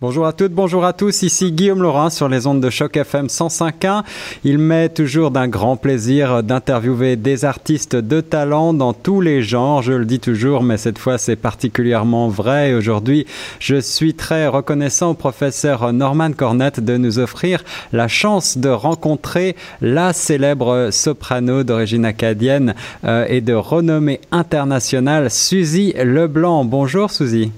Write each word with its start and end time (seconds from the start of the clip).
Bonjour 0.00 0.28
à 0.28 0.32
toutes, 0.32 0.52
bonjour 0.52 0.84
à 0.84 0.92
tous. 0.92 1.22
Ici 1.22 1.50
Guillaume 1.50 1.82
Laurin 1.82 2.08
sur 2.08 2.28
les 2.28 2.46
ondes 2.46 2.60
de 2.60 2.70
choc 2.70 2.96
FM 2.96 3.26
105.1. 3.26 4.04
Il 4.44 4.58
m'est 4.58 4.90
toujours 4.90 5.32
d'un 5.32 5.48
grand 5.48 5.76
plaisir 5.76 6.44
d'interviewer 6.44 7.16
des 7.16 7.44
artistes 7.44 7.96
de 7.96 8.20
talent 8.20 8.72
dans 8.74 8.92
tous 8.92 9.20
les 9.20 9.42
genres. 9.42 9.82
Je 9.82 9.94
le 9.94 10.04
dis 10.04 10.20
toujours, 10.20 10.62
mais 10.62 10.76
cette 10.76 10.98
fois 10.98 11.18
c'est 11.18 11.34
particulièrement 11.34 12.28
vrai. 12.28 12.74
Aujourd'hui, 12.74 13.26
je 13.58 13.80
suis 13.80 14.14
très 14.14 14.46
reconnaissant 14.46 15.10
au 15.10 15.14
professeur 15.14 15.92
Norman 15.92 16.30
Cornette 16.30 16.78
de 16.78 16.96
nous 16.96 17.18
offrir 17.18 17.64
la 17.92 18.06
chance 18.06 18.56
de 18.56 18.68
rencontrer 18.68 19.56
la 19.80 20.12
célèbre 20.12 20.90
soprano 20.92 21.64
d'origine 21.64 22.04
acadienne 22.04 22.76
euh, 23.02 23.26
et 23.28 23.40
de 23.40 23.54
renommée 23.54 24.20
internationale, 24.30 25.28
Suzy 25.28 25.92
Leblanc. 25.96 26.64
Bonjour 26.64 27.10
Suzy. 27.10 27.50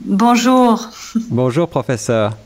Bonjour. 0.00 0.90
Bonjour, 1.30 1.68
professeur. 1.68 2.36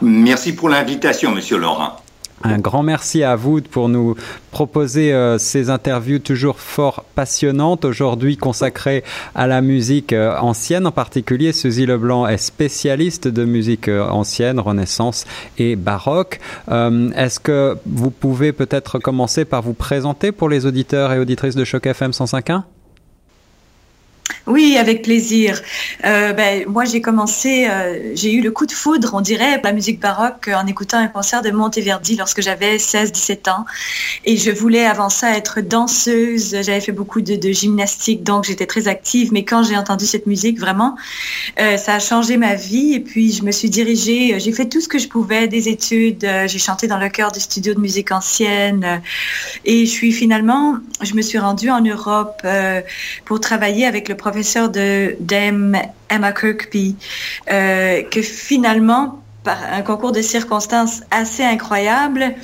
Merci 0.00 0.54
pour 0.54 0.68
l'invitation, 0.68 1.32
monsieur 1.32 1.58
Laurent. 1.58 1.96
Un 2.44 2.58
grand 2.58 2.84
merci 2.84 3.24
à 3.24 3.34
vous 3.34 3.60
pour 3.60 3.88
nous 3.88 4.14
proposer 4.52 5.12
euh, 5.12 5.38
ces 5.38 5.70
interviews 5.70 6.20
toujours 6.20 6.60
fort 6.60 7.04
passionnantes, 7.16 7.84
aujourd'hui 7.84 8.36
consacrées 8.36 9.02
à 9.34 9.48
la 9.48 9.60
musique 9.60 10.12
euh, 10.12 10.36
ancienne 10.38 10.86
en 10.86 10.92
particulier. 10.92 11.52
Suzy 11.52 11.84
Leblanc 11.84 12.28
est 12.28 12.36
spécialiste 12.36 13.26
de 13.26 13.44
musique 13.44 13.88
euh, 13.88 14.08
ancienne, 14.08 14.60
renaissance 14.60 15.24
et 15.58 15.74
baroque. 15.74 16.38
Est-ce 16.68 17.40
que 17.40 17.76
vous 17.86 18.10
pouvez 18.10 18.52
peut-être 18.52 19.00
commencer 19.00 19.44
par 19.44 19.62
vous 19.62 19.74
présenter 19.74 20.30
pour 20.30 20.48
les 20.48 20.64
auditeurs 20.64 21.12
et 21.12 21.18
auditrices 21.18 21.56
de 21.56 21.64
Choc 21.64 21.86
FM 21.86 22.12
105.1 22.12 22.62
oui, 24.48 24.78
avec 24.78 25.02
plaisir. 25.02 25.60
Euh, 26.06 26.32
ben, 26.32 26.64
moi, 26.66 26.86
j'ai 26.86 27.02
commencé, 27.02 27.68
euh, 27.68 28.12
j'ai 28.14 28.32
eu 28.32 28.40
le 28.40 28.50
coup 28.50 28.64
de 28.64 28.72
foudre, 28.72 29.10
on 29.12 29.20
dirait, 29.20 29.60
la 29.62 29.72
musique 29.72 30.00
baroque 30.00 30.48
en 30.52 30.66
écoutant 30.66 30.96
un 30.96 31.08
concert 31.08 31.42
de 31.42 31.50
Monteverdi 31.50 32.16
lorsque 32.16 32.40
j'avais 32.40 32.78
16-17 32.78 33.50
ans. 33.50 33.66
Et 34.24 34.38
je 34.38 34.50
voulais 34.50 34.86
avant 34.86 35.10
ça 35.10 35.36
être 35.36 35.60
danseuse. 35.60 36.56
J'avais 36.62 36.80
fait 36.80 36.92
beaucoup 36.92 37.20
de, 37.20 37.52
gymnastique, 37.52 38.22
donc 38.22 38.44
j'étais 38.44 38.64
très 38.64 38.88
active. 38.88 39.32
Mais 39.32 39.44
quand 39.44 39.62
j'ai 39.64 39.76
entendu 39.76 40.06
cette 40.06 40.26
musique, 40.26 40.58
vraiment, 40.58 40.96
euh, 41.60 41.76
ça 41.76 41.94
a 41.94 41.98
changé 41.98 42.38
ma 42.38 42.54
vie. 42.54 42.94
Et 42.94 43.00
puis, 43.00 43.32
je 43.32 43.42
me 43.42 43.52
suis 43.52 43.68
dirigée, 43.68 44.40
j'ai 44.40 44.52
fait 44.52 44.66
tout 44.66 44.80
ce 44.80 44.88
que 44.88 44.98
je 44.98 45.08
pouvais, 45.08 45.46
des 45.46 45.68
études. 45.68 46.26
j'ai 46.46 46.58
chanté 46.58 46.86
dans 46.86 46.98
le 46.98 47.10
chœur 47.10 47.32
du 47.32 47.40
studio 47.40 47.74
de 47.74 47.80
musique 47.80 48.12
ancienne. 48.12 49.02
et 49.66 49.84
je 49.84 49.90
suis 49.90 50.12
finalement, 50.12 50.78
je 51.02 51.14
me 51.14 51.20
suis 51.20 51.38
rendue 51.38 51.70
en 51.70 51.82
Europe 51.82 52.46
pour 53.26 53.40
travailler 53.40 53.84
avec 53.84 54.08
le 54.08 54.16
professeur 54.16 54.37
professeur 54.38 54.68
de 54.68 55.16
Dame 55.18 55.76
Emma 56.08 56.30
Kirkby, 56.30 56.94
euh, 57.50 58.02
que 58.02 58.22
finalement, 58.22 59.20
par 59.42 59.58
un 59.72 59.82
concours 59.82 60.12
de 60.12 60.22
circonstances 60.22 61.00
assez 61.10 61.42
incroyable, 61.42 62.36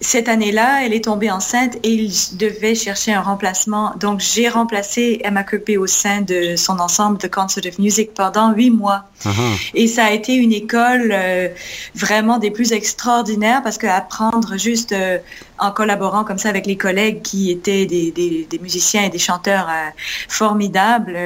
cette 0.00 0.28
année-là, 0.28 0.84
elle 0.84 0.94
est 0.94 1.04
tombée 1.04 1.30
enceinte 1.30 1.76
et 1.84 1.92
il 1.92 2.12
devait 2.38 2.74
chercher 2.74 3.12
un 3.12 3.20
remplacement. 3.20 3.94
Donc, 4.00 4.18
j'ai 4.18 4.48
remplacé 4.48 5.20
Emma 5.22 5.44
Kirkby 5.44 5.76
au 5.76 5.86
sein 5.86 6.22
de 6.22 6.56
son 6.56 6.80
ensemble 6.80 7.18
de 7.18 7.28
Concert 7.28 7.64
of 7.66 7.78
Music 7.78 8.14
pendant 8.14 8.52
huit 8.52 8.70
mois. 8.70 9.04
Uh-huh. 9.24 9.70
Et 9.74 9.86
ça 9.86 10.06
a 10.06 10.10
été 10.10 10.34
une 10.34 10.52
école 10.52 11.12
euh, 11.12 11.48
vraiment 11.94 12.38
des 12.38 12.50
plus 12.50 12.72
extraordinaires 12.72 13.62
parce 13.62 13.78
qu'apprendre 13.78 14.56
juste 14.56 14.90
euh, 14.92 15.18
en 15.58 15.70
collaborant 15.72 16.24
comme 16.24 16.38
ça 16.38 16.48
avec 16.48 16.66
les 16.66 16.76
collègues 16.76 17.22
qui 17.22 17.50
étaient 17.50 17.86
des, 17.86 18.10
des, 18.10 18.46
des 18.48 18.58
musiciens 18.58 19.04
et 19.04 19.08
des 19.08 19.18
chanteurs 19.18 19.68
euh, 19.68 19.88
formidables, 20.28 21.16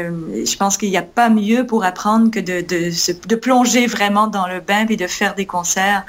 je 0.45 0.57
pense 0.57 0.77
qu'il 0.77 0.91
n'y 0.91 0.97
a 0.97 1.03
pas 1.03 1.29
mieux 1.29 1.67
pour 1.67 1.85
apprendre 1.85 2.31
que 2.31 2.41
de, 2.41 2.61
de, 2.61 2.91
de, 3.29 3.37
plonger 3.37 3.87
vraiment 3.87 4.27
dans 4.27 4.47
le 4.47 4.61
bain 4.61 4.87
et 4.89 4.97
de 4.97 5.07
faire 5.07 5.35
des 5.35 5.47
concerts. 5.47 6.05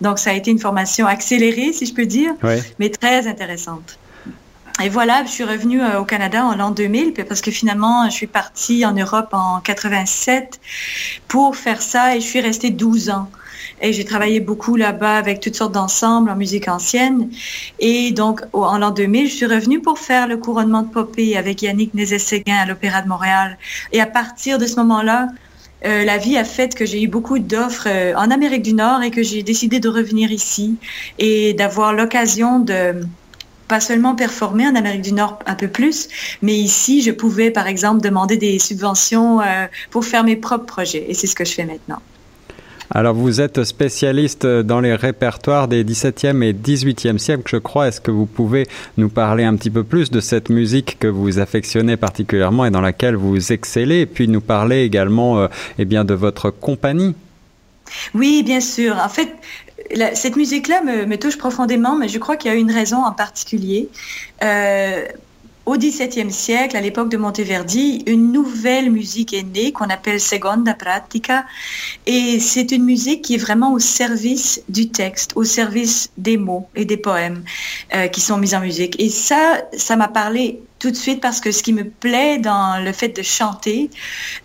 Donc, 0.00 0.18
ça 0.18 0.30
a 0.30 0.32
été 0.34 0.50
une 0.50 0.58
formation 0.58 1.06
accélérée, 1.06 1.72
si 1.72 1.86
je 1.86 1.94
peux 1.94 2.06
dire, 2.06 2.32
mais 2.78 2.90
très 2.90 3.26
intéressante. 3.26 3.98
Et 4.82 4.90
voilà, 4.90 5.24
je 5.24 5.30
suis 5.30 5.44
revenue 5.44 5.80
euh, 5.80 6.00
au 6.00 6.04
Canada 6.04 6.44
en 6.44 6.54
l'an 6.54 6.70
2000 6.70 7.14
parce 7.26 7.40
que 7.40 7.50
finalement, 7.50 8.04
je 8.10 8.14
suis 8.14 8.26
partie 8.26 8.84
en 8.84 8.92
Europe 8.92 9.30
en 9.32 9.60
87 9.60 10.60
pour 11.28 11.56
faire 11.56 11.80
ça 11.80 12.14
et 12.14 12.20
je 12.20 12.26
suis 12.26 12.40
restée 12.40 12.70
12 12.70 13.08
ans. 13.08 13.30
Et 13.82 13.92
j'ai 13.92 14.04
travaillé 14.04 14.40
beaucoup 14.40 14.76
là-bas 14.76 15.18
avec 15.18 15.40
toutes 15.40 15.54
sortes 15.54 15.72
d'ensembles 15.72 16.30
en 16.30 16.36
musique 16.36 16.68
ancienne. 16.68 17.30
Et 17.78 18.10
donc, 18.12 18.40
en 18.52 18.78
l'an 18.78 18.90
2000, 18.90 19.28
je 19.28 19.34
suis 19.34 19.46
revenue 19.46 19.80
pour 19.80 19.98
faire 19.98 20.26
le 20.28 20.36
couronnement 20.36 20.82
de 20.82 20.88
Popée 20.88 21.36
avec 21.36 21.62
Yannick 21.62 21.94
Nézet-Séguin 21.94 22.56
à 22.56 22.66
l'Opéra 22.66 23.02
de 23.02 23.08
Montréal. 23.08 23.58
Et 23.92 24.00
à 24.00 24.06
partir 24.06 24.58
de 24.58 24.66
ce 24.66 24.76
moment-là, 24.76 25.28
euh, 25.84 26.04
la 26.04 26.16
vie 26.16 26.38
a 26.38 26.44
fait 26.44 26.74
que 26.74 26.86
j'ai 26.86 27.02
eu 27.02 27.08
beaucoup 27.08 27.38
d'offres 27.38 27.88
euh, 27.88 28.14
en 28.16 28.30
Amérique 28.30 28.62
du 28.62 28.72
Nord 28.72 29.02
et 29.02 29.10
que 29.10 29.22
j'ai 29.22 29.42
décidé 29.42 29.78
de 29.78 29.88
revenir 29.88 30.32
ici 30.32 30.76
et 31.18 31.52
d'avoir 31.52 31.92
l'occasion 31.92 32.60
de 32.60 33.04
pas 33.68 33.80
seulement 33.80 34.14
performer 34.14 34.66
en 34.66 34.74
Amérique 34.74 35.02
du 35.02 35.12
Nord 35.12 35.38
un 35.44 35.54
peu 35.54 35.68
plus, 35.68 36.08
mais 36.40 36.54
ici, 36.54 37.02
je 37.02 37.10
pouvais, 37.10 37.50
par 37.50 37.66
exemple, 37.66 38.00
demander 38.00 38.36
des 38.36 38.58
subventions 38.58 39.40
euh, 39.40 39.66
pour 39.90 40.04
faire 40.04 40.24
mes 40.24 40.36
propres 40.36 40.66
projets. 40.66 41.04
Et 41.08 41.14
c'est 41.14 41.26
ce 41.26 41.34
que 41.34 41.44
je 41.44 41.52
fais 41.52 41.64
maintenant. 41.64 42.00
Alors 42.90 43.14
vous 43.14 43.40
êtes 43.40 43.64
spécialiste 43.64 44.46
dans 44.46 44.80
les 44.80 44.94
répertoires 44.94 45.68
des 45.68 45.84
17e 45.84 46.42
et 46.42 46.52
18e 46.52 47.18
siècles, 47.18 47.42
je 47.46 47.56
crois. 47.56 47.88
Est-ce 47.88 48.00
que 48.00 48.10
vous 48.10 48.26
pouvez 48.26 48.66
nous 48.96 49.08
parler 49.08 49.44
un 49.44 49.56
petit 49.56 49.70
peu 49.70 49.82
plus 49.82 50.10
de 50.10 50.20
cette 50.20 50.50
musique 50.50 50.98
que 50.98 51.08
vous 51.08 51.38
affectionnez 51.38 51.96
particulièrement 51.96 52.64
et 52.64 52.70
dans 52.70 52.80
laquelle 52.80 53.16
vous 53.16 53.52
excellez, 53.52 54.00
et 54.00 54.06
puis 54.06 54.28
nous 54.28 54.40
parler 54.40 54.82
également 54.82 55.38
euh, 55.38 55.48
eh 55.78 55.84
bien, 55.84 56.04
de 56.04 56.14
votre 56.14 56.50
compagnie? 56.50 57.14
Oui, 58.14 58.42
bien 58.44 58.60
sûr. 58.60 58.96
En 58.96 59.08
fait, 59.08 59.28
cette 60.14 60.36
musique-là 60.36 60.82
me, 60.82 61.16
touche 61.16 61.38
profondément, 61.38 61.96
mais 61.96 62.08
je 62.08 62.18
crois 62.18 62.36
qu'il 62.36 62.50
y 62.50 62.54
a 62.54 62.56
une 62.56 62.72
raison 62.72 63.04
en 63.04 63.12
particulier. 63.12 63.88
Euh, 64.42 65.04
au 65.66 65.76
XVIIe 65.76 66.32
siècle, 66.32 66.76
à 66.76 66.80
l'époque 66.80 67.08
de 67.08 67.16
Monteverdi, 67.16 68.04
une 68.06 68.30
nouvelle 68.30 68.88
musique 68.90 69.34
est 69.34 69.42
née 69.42 69.72
qu'on 69.72 69.90
appelle 69.90 70.20
seconda 70.20 70.74
pratica. 70.74 71.44
Et 72.06 72.38
c'est 72.38 72.70
une 72.70 72.84
musique 72.84 73.22
qui 73.22 73.34
est 73.34 73.38
vraiment 73.38 73.72
au 73.72 73.80
service 73.80 74.62
du 74.68 74.88
texte, 74.90 75.32
au 75.34 75.42
service 75.42 76.10
des 76.16 76.36
mots 76.36 76.68
et 76.76 76.84
des 76.84 76.96
poèmes 76.96 77.42
euh, 77.94 78.06
qui 78.06 78.20
sont 78.20 78.38
mis 78.38 78.54
en 78.54 78.60
musique. 78.60 78.94
Et 79.00 79.10
ça, 79.10 79.62
ça 79.76 79.96
m'a 79.96 80.06
parlé 80.06 80.60
tout 80.78 80.92
de 80.92 80.96
suite 80.96 81.20
parce 81.20 81.40
que 81.40 81.50
ce 81.50 81.64
qui 81.64 81.72
me 81.72 81.84
plaît 81.84 82.38
dans 82.38 82.82
le 82.84 82.92
fait 82.92 83.08
de 83.08 83.22
chanter, 83.22 83.90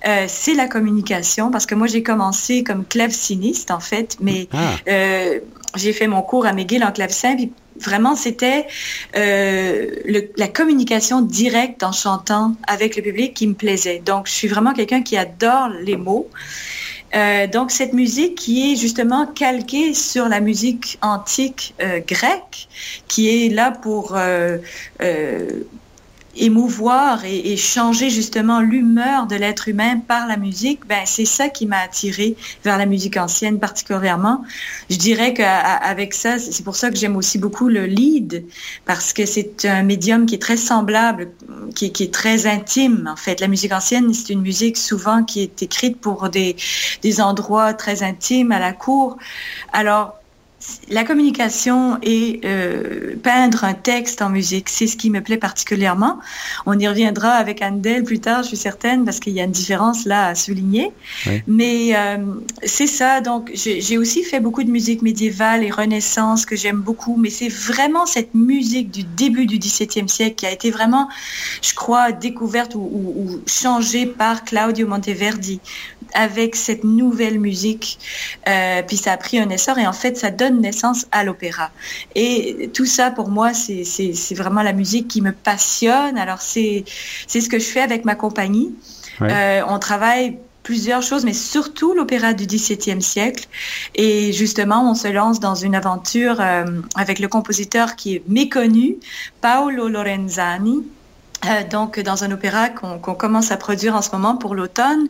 euh, 0.08 0.26
c'est 0.28 0.56
la 0.56 0.68
communication. 0.68 1.52
Parce 1.52 1.68
que 1.68 1.76
moi, 1.76 1.86
j'ai 1.86 2.02
commencé 2.02 2.64
comme 2.64 2.84
claveciniste, 2.84 3.70
en 3.70 3.80
fait, 3.80 4.18
mais 4.22 4.48
ah. 4.54 4.74
euh, 4.88 5.40
j'ai 5.76 5.94
fait 5.94 6.08
mon 6.08 6.24
cours 6.24 6.48
à 6.48 6.54
McGill 6.54 6.84
en 6.84 6.92
clavecin, 6.92 7.36
puis 7.36 7.52
Vraiment, 7.82 8.16
c'était 8.16 8.68
euh, 9.16 10.28
la 10.38 10.48
communication 10.48 11.22
directe 11.22 11.84
en 11.84 11.92
chantant 11.92 12.56
avec 12.68 12.96
le 12.96 13.02
public 13.02 13.34
qui 13.34 13.48
me 13.48 13.54
plaisait. 13.54 14.02
Donc, 14.06 14.28
je 14.28 14.34
suis 14.34 14.48
vraiment 14.48 14.74
quelqu'un 14.74 15.02
qui 15.02 15.18
adore 15.18 15.70
les 15.82 15.98
mots. 15.98 16.30
Euh, 17.16 17.48
donc, 17.48 17.72
cette 17.72 17.94
musique 17.94 18.36
qui 18.36 18.72
est 18.72 18.76
justement 18.76 19.26
calquée 19.26 19.94
sur 19.94 20.30
la 20.30 20.40
musique 20.40 20.98
antique 21.02 21.74
euh, 21.82 22.00
grecque, 22.08 22.68
qui 23.08 23.46
est 23.46 23.50
là 23.50 23.72
pour 23.72 24.16
émouvoir 26.36 27.26
et, 27.26 27.58
changer 27.58 28.10
justement 28.10 28.62
l'humeur 28.62 29.28
de 29.28 29.36
l'être 29.36 29.68
humain 29.68 30.00
par 30.00 30.28
la 30.28 30.38
musique, 30.38 30.86
ben 30.88 31.02
c'est 31.06 31.26
ça 31.26 31.50
qui 31.50 31.66
m'a 31.66 31.80
attiré 31.80 32.36
vers 32.64 32.78
la 32.78 32.86
musique 32.86 33.18
ancienne 33.18 33.60
particulièrement. 33.60 34.44
Je 34.90 34.98
dirais 34.98 35.34
qu'avec 35.34 36.14
ça, 36.14 36.40
c'est 36.40 36.64
pour 36.64 36.76
ça 36.76 36.90
que 36.90 36.96
j'aime 36.96 37.18
aussi 37.18 37.38
beaucoup 37.38 37.68
le 37.68 37.86
lead 37.86 38.46
parce 38.86 39.14
que 39.14 39.26
c'est 39.26 39.66
un 39.66 39.84
médium 39.84 40.26
qui 40.26 40.36
est 40.36 40.42
très 40.42 40.58
semblable, 40.58 41.32
qui, 41.76 41.92
qui, 41.92 42.04
est 42.04 42.14
très 42.14 42.48
intime 42.48 43.10
en 43.12 43.16
fait. 43.16 43.40
La 43.40 43.48
musique 43.48 43.74
ancienne, 43.74 44.14
c'est 44.14 44.34
une 44.34 44.42
musique 44.42 44.78
souvent 44.78 45.24
qui 45.24 45.42
est 45.42 45.62
écrite 45.62 46.00
pour 46.00 46.30
des, 46.30 46.56
des 47.02 47.22
endroits 47.22 47.74
très 47.74 48.04
intimes 48.04 48.52
à 48.52 48.60
la 48.60 48.74
cour. 48.74 49.18
Alors 49.74 50.21
la 50.90 51.04
communication 51.04 51.98
et 52.04 52.42
euh, 52.46 53.16
peindre 53.22 53.64
un 53.64 53.74
texte 53.74 54.22
en 54.22 54.30
musique, 54.30 54.70
c'est 54.70 54.88
ce 54.88 54.96
qui 54.96 55.10
me 55.10 55.22
plaît 55.22 55.38
particulièrement. 55.38 56.20
On 56.66 56.78
y 56.78 56.88
reviendra 56.88 57.32
avec 57.32 57.62
Andel 57.62 58.04
plus 58.04 58.20
tard, 58.20 58.44
je 58.44 58.50
suis 58.50 58.58
certaine, 58.58 59.06
parce 59.06 59.20
qu'il 59.20 59.34
y 59.34 59.42
a 59.42 59.44
une 59.44 59.52
différence 59.52 60.06
là 60.06 60.28
à 60.28 60.36
souligner. 60.36 60.92
Mais 61.48 61.96
euh, 61.96 62.18
c'est 62.64 62.88
ça. 62.88 63.22
Donc, 63.22 63.52
j'ai 63.54 63.98
aussi 63.98 64.24
fait 64.24 64.40
beaucoup 64.40 64.64
de 64.64 64.70
musique 64.70 65.02
médiévale 65.02 65.64
et 65.64 65.72
renaissance 65.72 66.46
que 66.46 66.56
j'aime 66.56 66.82
beaucoup, 66.82 67.18
mais 67.18 67.30
c'est 67.30 67.50
vraiment 67.50 68.06
cette 68.06 68.34
musique 68.36 68.92
du 68.92 69.04
début 69.04 69.46
du 69.46 69.58
XVIIe 69.58 70.10
siècle 70.10 70.36
qui 70.36 70.46
a 70.46 70.52
été 70.52 70.70
vraiment, 70.72 71.10
je 71.62 71.74
crois, 71.74 72.12
découverte 72.12 72.76
ou, 72.76 72.80
ou 72.80 73.42
changée 73.48 74.06
par 74.06 74.44
Claudio 74.44 74.88
Monteverdi 74.88 75.60
avec 76.14 76.56
cette 76.56 76.84
nouvelle 76.84 77.40
musique. 77.40 78.00
Euh, 78.48 78.82
puis 78.84 78.98
ça 78.98 79.14
a 79.14 79.18
pris 79.18 79.40
un 79.40 79.50
essor 79.50 79.78
et 79.78 79.88
en 79.88 79.94
fait, 79.94 80.18
ça 80.18 80.32
donne 80.32 80.62
naissance 80.62 81.08
à 81.12 81.24
l'opéra. 81.24 81.72
Et 82.16 82.70
tout 82.74 82.86
ça, 82.86 83.12
pour 83.12 83.30
moi, 83.30 83.54
c'est 83.54 84.36
vraiment 84.36 84.64
la 84.64 84.74
musique 84.74 85.08
qui 85.08 85.22
me 85.22 85.32
passionne. 85.32 86.18
Alors, 86.18 86.42
c'est 86.42 86.86
ce 87.28 87.50
que 87.50 87.60
je 87.60 87.66
fais 87.66 87.82
avec 87.82 88.06
ma 88.06 88.16
compagnie. 88.16 88.74
Euh, 89.22 89.62
on 89.68 89.78
travaille 89.78 90.38
plusieurs 90.64 91.02
choses, 91.02 91.26
mais 91.26 91.34
surtout 91.34 91.94
l'opéra 91.94 92.34
du 92.34 92.46
XVIIe 92.46 93.02
siècle. 93.02 93.48
Et 93.96 94.32
justement, 94.32 94.90
on 94.90 94.96
se 94.96 95.08
lance 95.08 95.40
dans 95.40 95.56
une 95.56 95.76
aventure 95.76 96.38
euh, 96.40 96.66
avec 96.96 97.20
le 97.20 97.28
compositeur 97.28 97.96
qui 97.96 98.16
est 98.16 98.24
méconnu, 98.28 98.98
Paolo 99.42 99.88
Lorenzani, 99.88 100.84
euh, 101.46 101.64
donc 101.70 102.00
dans 102.00 102.24
un 102.24 102.32
opéra 102.32 102.70
qu'on 102.70 103.16
commence 103.16 103.52
à 103.52 103.58
produire 103.58 103.96
en 103.96 104.02
ce 104.02 104.12
moment 104.12 104.36
pour 104.36 104.54
l'automne, 104.54 105.08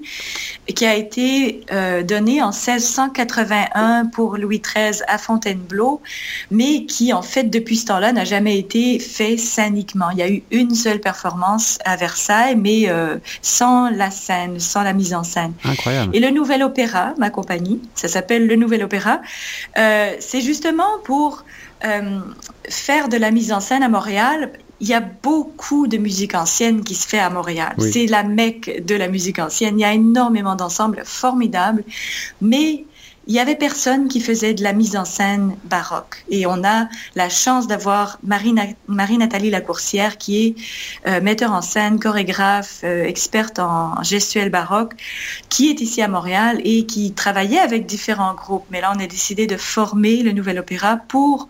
qui 0.66 0.86
a 0.86 0.96
été 0.96 1.62
euh, 1.72 2.04
donné 2.04 2.42
en 2.42 2.52
1681 2.52 4.06
pour 4.06 4.38
Louis 4.38 4.62
XIII 4.62 5.02
à 5.08 5.18
Fontainebleau, 5.18 6.02
mais 6.50 6.86
qui 6.86 7.12
en 7.12 7.22
fait 7.22 7.44
depuis 7.44 7.76
ce 7.76 7.88
temps-là 7.88 8.14
n'a 8.14 8.24
jamais 8.24 8.58
été 8.58 9.00
fait 9.00 9.36
scéniquement. 9.36 10.10
Il 10.12 10.20
y 10.20 10.22
a 10.22 10.30
eu 10.30 10.44
une 10.52 10.74
seule 10.74 11.02
performance 11.02 11.80
à 11.84 11.98
Versailles, 11.98 12.56
mais 12.56 12.90
euh, 12.90 13.18
sans 13.42 13.90
la 13.90 14.10
scène, 14.10 14.60
sans 14.60 14.84
la 14.84 14.94
mise 14.94 15.14
en 15.14 15.24
scène. 15.24 15.54
Incroyable. 15.66 16.16
Et 16.16 16.22
le 16.22 16.30
Nouvel 16.30 16.64
Opéra, 16.64 17.14
ma 17.18 17.30
compagnie, 17.30 17.82
ça 17.96 18.08
s'appelle 18.08 18.48
le 18.48 18.56
Nouvel 18.56 18.84
Opéra, 18.84 19.22
c'est 19.76 20.42
justement 20.42 21.00
pour 21.04 21.44
faire 22.70 23.10
de 23.10 23.18
la 23.18 23.32
mise 23.32 23.52
en 23.52 23.60
scène 23.60 23.84
à 23.84 23.90
Montréal 23.90 24.52
il 24.82 24.88
y 24.88 24.96
a 24.96 25.00
beaucoup 25.00 25.88
de 25.88 25.98
musique 25.98 26.34
ancienne 26.34 26.84
qui 26.84 26.96
se 26.96 27.08
fait 27.08 27.20
à 27.20 27.30
Montréal. 27.30 27.76
C'est 27.78 28.08
la 28.08 28.24
mecque 28.24 28.84
de 28.84 28.96
la 28.96 29.08
musique 29.08 29.38
ancienne. 29.38 29.78
Il 29.80 29.84
y 29.84 29.86
a 29.86 29.94
énormément 29.94 30.56
d'ensembles 30.56 31.04
formidables, 31.06 31.84
mais 32.42 32.86
il 33.28 33.36
y 33.36 33.40
avait 33.40 33.56
personne 33.56 34.08
qui 34.08 34.20
faisait 34.20 34.54
de 34.54 34.64
la 34.64 34.74
mise 34.74 34.96
en 34.96 35.06
scène 35.06 35.56
baroque. 35.66 36.26
Et 36.30 36.46
on 36.48 36.64
a 36.64 36.88
la 37.16 37.30
chance 37.30 37.68
d'avoir 37.68 38.20
Marie-Nathalie 38.24 39.52
Lacourcière, 39.52 40.18
qui 40.18 40.48
est 40.48 40.56
euh, 41.08 41.22
metteur 41.22 41.52
en 41.52 41.62
scène, 41.62 42.00
chorégraphe, 42.00 42.82
euh, 42.84 43.04
experte 43.04 43.60
en, 43.60 44.02
gestuelle 44.02 44.50
baroque, 44.50 44.94
qui 45.50 45.70
est 45.70 45.82
ici 45.82 46.02
à 46.02 46.08
Montréal 46.08 46.62
et 46.64 46.86
qui 46.86 47.14
travaillait 47.14 47.60
avec 47.60 47.86
différents 47.86 48.34
groupes. 48.34 48.66
Mais 48.72 48.82
là, 48.82 48.92
on 48.96 49.00
a 49.00 49.08
décidé 49.08 49.46
de 49.46 49.58
former 49.58 50.24
le 50.24 50.32
Nouvel 50.32 50.58
Opéra 50.58 50.98
pour 50.98 51.48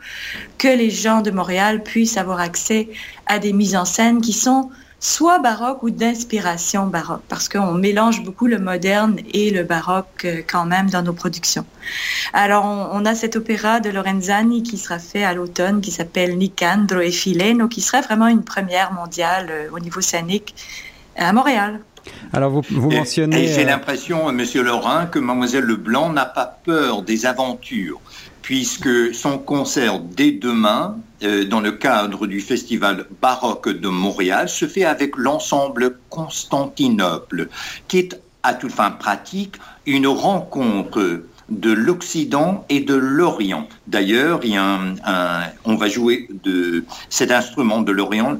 que 0.57 0.67
les 0.67 0.89
gens 0.89 1.21
de 1.21 1.31
Montréal 1.31 1.83
puissent 1.83 2.17
avoir 2.17 2.41
accès 2.41 2.89
à 3.27 3.39
des 3.39 3.53
mises 3.53 3.77
en 3.77 3.85
scène 3.85 4.19
qui 4.21 4.33
sont 4.33 4.69
soit 5.01 5.39
baroque 5.39 5.81
ou 5.81 5.89
d'inspiration 5.89 6.85
baroque, 6.85 7.23
parce 7.27 7.49
qu'on 7.49 7.73
mélange 7.73 8.23
beaucoup 8.23 8.45
le 8.45 8.59
moderne 8.59 9.17
et 9.33 9.49
le 9.49 9.63
baroque 9.63 10.25
euh, 10.25 10.41
quand 10.47 10.65
même 10.65 10.91
dans 10.91 11.01
nos 11.01 11.11
productions. 11.11 11.65
Alors, 12.33 12.65
on, 12.65 13.03
a 13.05 13.15
cet 13.15 13.35
opéra 13.35 13.79
de 13.79 13.89
Lorenzani 13.89 14.61
qui 14.61 14.77
sera 14.77 14.99
fait 14.99 15.23
à 15.23 15.33
l'automne, 15.33 15.81
qui 15.81 15.89
s'appelle 15.89 16.37
Nicandro 16.37 16.99
e 16.99 17.09
Fileno, 17.09 17.67
qui 17.67 17.81
serait 17.81 18.01
vraiment 18.01 18.27
une 18.27 18.43
première 18.43 18.93
mondiale 18.93 19.47
euh, 19.49 19.69
au 19.73 19.79
niveau 19.79 20.01
scénique 20.01 20.53
à 21.17 21.33
Montréal. 21.33 21.79
Alors, 22.31 22.51
vous, 22.51 22.61
vous 22.69 22.91
mentionnez... 22.91 23.47
J'ai 23.47 23.63
euh, 23.63 23.65
l'impression, 23.65 24.31
Monsieur 24.31 24.61
Laurent, 24.61 25.07
que 25.07 25.17
Mademoiselle 25.17 25.63
Leblanc 25.63 26.13
n'a 26.13 26.25
pas 26.25 26.59
peur 26.63 27.01
des 27.01 27.25
aventures 27.25 27.99
puisque 28.41 29.13
son 29.13 29.37
concert 29.37 29.99
dès 29.99 30.31
demain, 30.31 30.97
euh, 31.23 31.45
dans 31.45 31.61
le 31.61 31.71
cadre 31.71 32.27
du 32.27 32.41
Festival 32.41 33.05
baroque 33.21 33.69
de 33.69 33.87
Montréal, 33.87 34.49
se 34.49 34.67
fait 34.67 34.85
avec 34.85 35.17
l'ensemble 35.17 35.97
Constantinople, 36.09 37.49
qui 37.87 37.99
est 37.99 38.21
à 38.43 38.53
toute 38.53 38.71
fin 38.71 38.91
pratique 38.91 39.57
une 39.85 40.07
rencontre 40.07 41.23
de 41.51 41.71
l'Occident 41.71 42.65
et 42.69 42.79
de 42.79 42.95
l'Orient. 42.95 43.67
D'ailleurs, 43.87 44.39
il 44.43 44.53
y 44.53 44.57
a 44.57 44.63
un, 44.63 45.43
on 45.65 45.75
va 45.75 45.89
jouer 45.89 46.27
de 46.43 46.85
cet 47.09 47.29
instrument 47.29 47.81
de 47.81 47.91
l'Orient, 47.91 48.37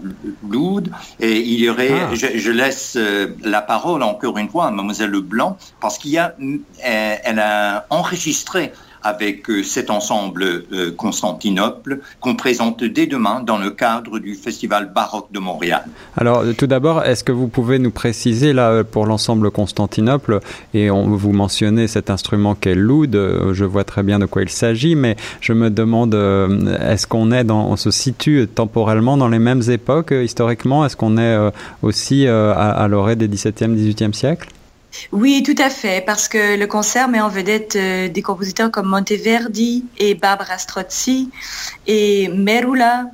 l'oud, 0.50 0.92
et 1.20 1.40
il 1.40 1.60
y 1.60 1.70
aurait, 1.70 1.92
ah. 1.92 2.16
je, 2.16 2.52
laisse 2.52 2.96
euh, 2.96 3.28
la 3.44 3.62
parole 3.62 4.02
encore 4.02 4.38
une 4.38 4.50
fois 4.50 4.68
à 4.68 4.72
Mademoiselle 4.72 5.12
Leblanc, 5.12 5.58
parce 5.82 5.98
qu'il 5.98 6.12
y 6.12 6.18
a, 6.18 6.34
euh, 6.40 7.16
elle 7.24 7.40
a 7.40 7.86
enregistré 7.90 8.72
avec 9.04 9.50
euh, 9.50 9.64
cet 9.64 9.90
ensemble 9.90 10.44
euh, 10.44 10.92
Constantinople 10.96 12.00
qu'on 12.20 12.36
présente 12.36 12.84
dès 12.84 13.08
demain 13.08 13.42
dans 13.42 13.58
le 13.58 13.72
cadre 13.72 14.20
du 14.20 14.36
Festival 14.36 14.92
baroque 14.94 15.32
de 15.32 15.40
Montréal. 15.40 15.86
Alors 16.18 16.44
tout 16.58 16.68
d'abord, 16.68 17.04
est-ce 17.04 17.24
que 17.24 17.32
vous 17.32 17.48
pouvez 17.48 17.80
nous 17.80 17.92
préciser 17.92 18.54
là 18.54 18.84
pour 18.84 19.06
l'ensemble 19.06 19.52
Constantinople 19.52 20.40
et 20.74 20.92
on 20.92 21.16
vous 21.16 21.32
mentionnez 21.32 21.88
cet 21.88 22.10
instrument 22.10 22.56
qu'est 22.56 22.76
l'oud, 22.76 23.16
euh, 23.16 23.54
je 23.54 23.66
vois 23.66 23.84
très 23.84 24.04
bien 24.04 24.20
de 24.20 24.26
quoi 24.26 24.44
il 24.44 24.50
s'agit, 24.50 24.96
mais 24.96 25.16
je 25.40 25.54
me 25.54 25.70
demande 25.70 26.16
est-ce 26.82 27.08
qu'on 27.08 27.32
est 27.32 27.44
dans, 27.44 27.68
on 27.68 27.76
se 27.76 27.92
situe 27.92 28.48
temporellement 28.48 29.18
dans 29.18 29.28
les 29.28 29.40
mêmes 29.40 29.64
époques 29.70 30.12
historiquement? 30.12 30.86
Est-ce 30.86 30.96
qu'on 30.96 31.18
est 31.18 31.38
aussi 31.82 32.28
à, 32.28 32.52
à 32.54 32.88
l'orée 32.88 33.16
des 33.16 33.28
17e, 33.28 33.76
18e 33.76 34.14
siècles? 34.14 34.50
Oui, 35.12 35.44
tout 35.44 35.56
à 35.58 35.70
fait, 35.70 36.04
parce 36.06 36.28
que 36.28 36.58
le 36.58 36.68
concert 36.68 37.08
met 37.08 37.22
en 37.22 37.30
vedette 37.30 37.76
euh, 37.76 38.08
des 38.08 38.22
compositeurs 38.22 38.72
comme 38.72 38.88
Monteverdi 38.88 39.86
et 39.98 40.16
Barbara 40.16 40.58
Strozzi 40.58 41.30
et 41.88 42.28
Merula 42.30 43.06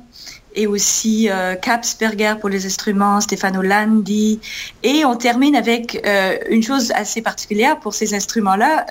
et 0.54 0.66
aussi 0.66 1.28
euh, 1.30 1.54
Kapsberger 1.54 2.34
pour 2.40 2.48
les 2.48 2.66
instruments, 2.66 3.20
Stefano 3.20 3.62
Landi. 3.62 4.40
Et 4.82 5.04
on 5.04 5.14
termine 5.14 5.54
avec 5.54 6.00
euh, 6.04 6.36
une 6.50 6.62
chose 6.62 6.90
assez 6.96 7.22
particulière 7.22 7.78
pour 7.78 7.94
ces 7.94 8.14
instruments-là, 8.14 8.86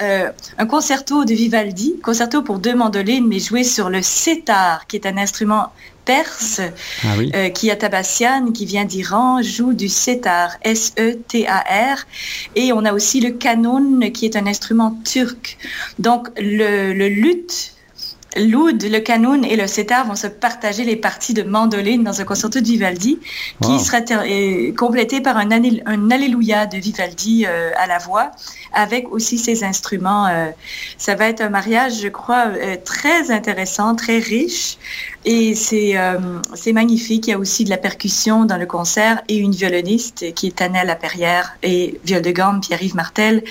un 0.57 0.65
concerto 0.65 1.25
de 1.25 1.33
Vivaldi, 1.33 1.99
concerto 2.01 2.41
pour 2.41 2.59
deux 2.59 2.75
mandolines, 2.75 3.27
mais 3.27 3.39
joué 3.39 3.63
sur 3.63 3.89
le 3.89 4.01
setar, 4.01 4.87
qui 4.87 4.95
est 4.95 5.05
un 5.05 5.17
instrument 5.17 5.73
perse, 6.07 6.61
ah 7.03 7.07
euh, 7.35 7.49
qui 7.49 7.69
Tabassian, 7.77 8.51
qui 8.51 8.65
vient 8.65 8.85
d'Iran, 8.85 9.41
joue 9.43 9.73
du 9.73 9.89
setar, 9.89 10.55
S-E-T-A-R. 10.63 11.97
Et 12.55 12.73
on 12.73 12.85
a 12.85 12.93
aussi 12.93 13.19
le 13.19 13.31
canon, 13.31 13.99
qui 14.11 14.25
est 14.25 14.35
un 14.35 14.47
instrument 14.47 14.97
turc. 15.03 15.57
Donc, 15.99 16.29
le, 16.37 16.93
le 16.93 17.09
luth 17.09 17.73
l'oud, 18.37 18.83
le 18.83 18.99
canon 18.99 19.41
et 19.43 19.55
le 19.55 19.67
setar 19.67 20.05
vont 20.05 20.15
se 20.15 20.27
partager 20.27 20.83
les 20.83 20.95
parties 20.95 21.33
de 21.33 21.43
mandoline 21.43 22.03
dans 22.03 22.21
un 22.21 22.23
concerto 22.23 22.59
de 22.59 22.65
Vivaldi 22.65 23.19
qui 23.63 23.79
sera 23.79 24.01
complété 24.77 25.21
par 25.21 25.37
un, 25.37 25.49
un, 25.51 26.11
Alléluia 26.11 26.65
de 26.65 26.77
Vivaldi 26.77 27.45
euh, 27.45 27.71
à 27.77 27.87
la 27.87 27.97
voix 27.97 28.31
avec 28.73 29.11
aussi 29.11 29.37
ses 29.37 29.63
instruments. 29.63 30.27
Euh. 30.27 30.49
ça 30.97 31.15
va 31.15 31.29
être 31.29 31.41
un 31.41 31.49
mariage, 31.49 32.01
je 32.01 32.07
crois, 32.07 32.47
euh, 32.47 32.75
très 32.83 33.31
intéressant, 33.31 33.95
très 33.95 34.19
riche 34.19 34.77
et 35.25 35.55
c'est 35.55 35.95
c'est 36.55 36.73
magnifique. 36.73 37.27
Il 37.27 37.31
y 37.31 37.33
a 37.33 37.37
aussi 37.37 37.63
de 37.63 37.69
la 37.69 37.77
percussion 37.77 38.45
dans 38.45 38.57
le 38.57 38.65
concert 38.65 39.21
et 39.27 39.37
une 39.37 39.51
violoniste 39.51 40.33
qui 40.33 40.47
est 40.47 40.55
Tanelle 40.55 40.87
Laperrière 40.87 41.57
et 41.63 41.99
viol 42.05 42.21
de 42.21 42.31
gamme 42.31 42.61
Pierre-Yves 42.61 42.95
Martel. 42.95 43.43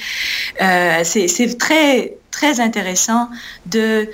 c'est 1.05 1.59
très 1.59 2.17
très 2.31 2.61
intéressant 2.61 3.29
de 3.67 4.09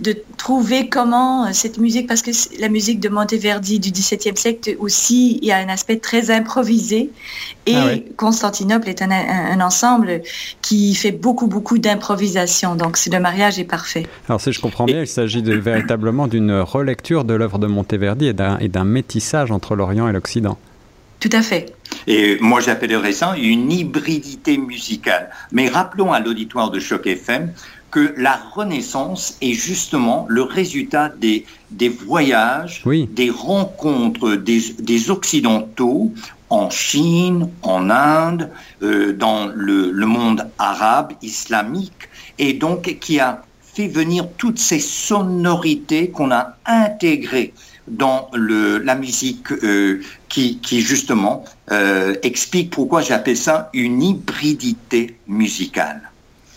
de 0.00 0.16
trouver 0.36 0.88
comment 0.88 1.46
euh, 1.46 1.50
cette 1.52 1.78
musique, 1.78 2.06
parce 2.06 2.22
que 2.22 2.30
la 2.60 2.68
musique 2.68 3.00
de 3.00 3.08
Monteverdi 3.08 3.80
du 3.80 3.90
XVIIe 3.90 4.36
siècle 4.36 4.76
aussi, 4.78 5.38
il 5.40 5.48
y 5.48 5.52
a 5.52 5.58
un 5.58 5.68
aspect 5.68 5.96
très 5.96 6.30
improvisé. 6.30 7.10
Et 7.66 7.74
ah 7.74 7.90
Constantinople 8.16 8.88
est 8.88 9.02
un, 9.02 9.60
ensemble 9.60 10.22
qui 10.62 10.94
fait 10.94 11.12
beaucoup, 11.12 11.46
beaucoup 11.46 11.78
d'improvisation. 11.78 12.76
Donc, 12.76 12.98
le 13.10 13.18
mariage 13.18 13.58
est 13.58 13.64
parfait. 13.64 14.06
Alors, 14.28 14.40
si 14.40 14.52
je 14.52 14.60
comprends 14.60 14.84
bien, 14.84 15.00
il 15.00 15.06
s'agit 15.06 15.42
véritablement 15.42 16.26
d'une 16.26 16.52
relecture 16.52 17.24
de 17.24 17.34
l'œuvre 17.34 17.58
de 17.58 17.66
Monteverdi 17.66 18.26
et 18.26 18.34
d'un 18.68 18.84
métissage 18.84 19.50
entre 19.50 19.76
l'Orient 19.76 20.08
et 20.08 20.12
l'Occident. 20.12 20.58
Tout 21.20 21.30
à 21.32 21.40
fait. 21.40 21.72
Et 22.06 22.36
moi, 22.40 22.60
j'appellerais 22.60 23.12
ça 23.12 23.34
une 23.36 23.72
hybridité 23.72 24.58
musicale. 24.58 25.30
Mais 25.52 25.68
rappelons 25.68 26.12
à 26.12 26.20
l'auditoire 26.20 26.70
de 26.70 26.80
Choc 26.80 27.06
FM 27.06 27.50
que 27.94 28.12
la 28.16 28.40
Renaissance 28.56 29.38
est 29.40 29.52
justement 29.52 30.26
le 30.28 30.42
résultat 30.42 31.10
des, 31.10 31.46
des 31.70 31.88
voyages, 31.88 32.82
des 32.84 33.30
rencontres 33.30 34.34
des, 34.34 35.10
Occidentaux 35.10 36.12
en 36.50 36.70
Chine, 36.70 37.50
en 37.62 37.90
Inde, 37.90 38.50
euh, 38.82 39.12
dans 39.12 39.46
le, 39.46 39.92
monde 40.06 40.50
arabe, 40.58 41.12
islamique, 41.22 42.08
et 42.40 42.52
donc 42.52 42.98
qui 42.98 43.20
a 43.20 43.44
fait 43.62 43.86
venir 43.86 44.26
toutes 44.38 44.58
ces 44.58 44.80
sonorités 44.80 46.10
qu'on 46.10 46.32
a 46.32 46.56
intégrées 46.66 47.54
dans 47.86 48.28
le, 48.32 48.78
la 48.78 48.96
musique 48.96 49.52
euh, 49.52 50.00
qui, 50.28 50.58
qui, 50.58 50.80
justement 50.80 51.44
euh, 51.70 52.16
explique 52.24 52.70
pourquoi 52.70 53.02
j'appelle 53.02 53.36
ça 53.36 53.70
une 53.72 54.02
hybridité 54.02 55.16
musicale. 55.28 56.10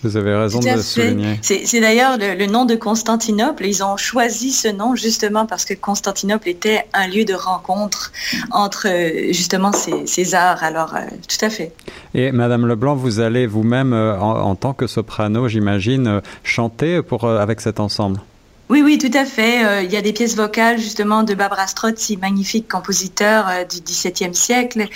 Vous 0.03 0.15
avez 0.15 0.35
raison 0.35 0.59
de 0.59 0.69
le 0.69 0.81
souligner. 0.81 1.39
C'est 1.41 1.79
d'ailleurs 1.79 2.17
le, 2.19 2.45
nom 2.45 2.65
de 2.65 2.75
Constantinople. 2.75 3.65
Ils 3.65 3.83
ont 3.83 3.97
choisi 3.97 4.51
ce 4.51 4.67
nom 4.67 4.95
justement 4.95 5.45
parce 5.45 5.65
que 5.65 5.73
Constantinople 5.73 6.49
était 6.49 6.85
un 6.93 7.07
lieu 7.07 7.25
de 7.25 7.33
rencontre 7.33 8.11
entre 8.51 8.87
euh, 8.87 9.33
justement 9.33 9.71
ces, 9.71 10.35
arts. 10.35 10.63
Alors, 10.63 10.95
euh, 10.95 10.99
tout 11.27 11.43
à 11.43 11.49
fait. 11.49 11.73
Et 12.13 12.31
Madame 12.31 12.67
Leblanc, 12.67 12.95
vous 12.95 13.19
allez 13.19 13.47
vous-même, 13.47 13.93
euh, 13.93 14.19
en, 14.19 14.55
tant 14.55 14.73
que 14.73 14.87
soprano, 14.87 15.47
j'imagine, 15.47 16.21
chanter 16.43 17.01
pour, 17.01 17.27
avec 17.27 17.61
cet 17.61 17.79
ensemble? 17.79 18.19
Oui, 18.69 18.81
oui, 18.81 18.97
tout 18.97 19.17
à 19.17 19.23
fait. 19.23 19.65
Euh, 19.65 19.81
il 19.81 19.93
y 19.93 19.95
a 19.95 20.01
des 20.01 20.11
pièces 20.11 20.35
vocales 20.35 20.77
justement 20.77 21.23
de 21.23 21.33
Barbara 21.33 21.67
Strozzi, 21.67 22.17
magnifique 22.17 22.67
compositeur 22.67 23.47
euh, 23.47 23.63
du 23.63 23.79
XVIIe 23.79 24.35
siècle. 24.35 24.89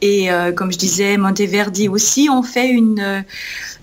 Et 0.00 0.30
euh, 0.30 0.52
comme 0.52 0.70
je 0.70 0.78
disais, 0.78 1.16
Monteverdi 1.16 1.88
aussi 1.88 2.28
ont 2.30 2.44
fait 2.44 2.68
une, 2.68 3.24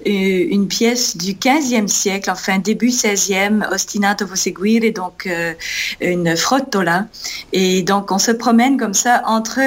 une 0.06 0.68
pièce 0.70 1.18
du 1.18 1.34
XVe 1.34 1.88
siècle, 1.88 2.32
enfin 2.32 2.60
début 2.60 2.88
XVIe, 2.88 3.66
Ostinato 3.70 4.26
vo 4.26 4.38
seguire, 4.38 4.94
donc 4.94 5.28
une 6.00 6.38
frottola. 6.38 7.08
Et 7.52 7.82
donc 7.82 8.12
on 8.12 8.20
se 8.20 8.32
promène 8.32 8.78
comme 8.78 8.94
ça 8.94 9.24
entre, 9.26 9.60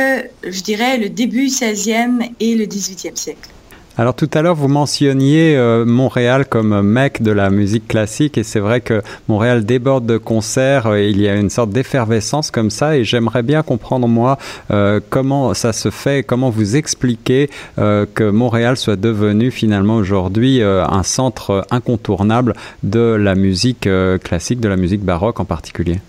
je 0.42 0.61
dirais, 0.62 0.97
le 0.97 1.11
début 1.11 1.49
XVIe 1.49 2.33
et 2.40 2.54
le 2.54 2.64
XVIIIe 2.64 3.16
siècle. 3.16 3.50
Alors 3.99 4.15
tout 4.15 4.29
à 4.35 4.43
l'heure, 4.43 4.55
vous 4.55 4.69
mentionniez 4.69 5.57
euh, 5.57 5.87
Montréal 5.87 6.45
comme 6.45 6.83
mec 6.83 7.23
de 7.23 7.31
la 7.31 7.49
musique 7.49 7.88
classique 7.88 8.37
et 8.37 8.43
c'est 8.43 8.61
vrai 8.61 8.83
que 8.83 9.00
Montréal 9.26 9.65
déborde 9.65 10.05
de 10.05 10.19
concerts, 10.19 10.87
euh, 10.87 11.00
il 11.00 11.19
y 11.19 11.26
a 11.31 11.35
une 11.35 11.49
sorte 11.49 11.71
d'effervescence 11.71 12.50
comme 12.50 12.69
ça 12.69 12.99
et 12.99 13.05
j'aimerais 13.05 13.43
bien 13.43 13.62
comprendre 13.62 14.07
moi 14.07 14.37
euh, 14.71 15.00
comment 15.09 15.55
ça 15.55 15.73
se 15.73 15.88
fait, 15.88 16.23
comment 16.25 16.50
vous 16.50 16.76
expliquez 16.76 17.49
que 17.76 18.31
Montréal 18.31 18.76
soit 18.76 18.97
devenu 18.97 19.50
finalement 19.50 19.97
aujourd'hui 19.97 20.62
un 20.62 21.03
centre 21.03 21.67
incontournable 21.71 22.55
de 22.83 23.00
la 23.00 23.35
musique 23.35 23.88
classique, 24.23 24.61
de 24.61 24.69
la 24.69 24.76
musique 24.76 25.03
baroque 25.03 25.41
en 25.41 25.45
particulier. 25.45 26.00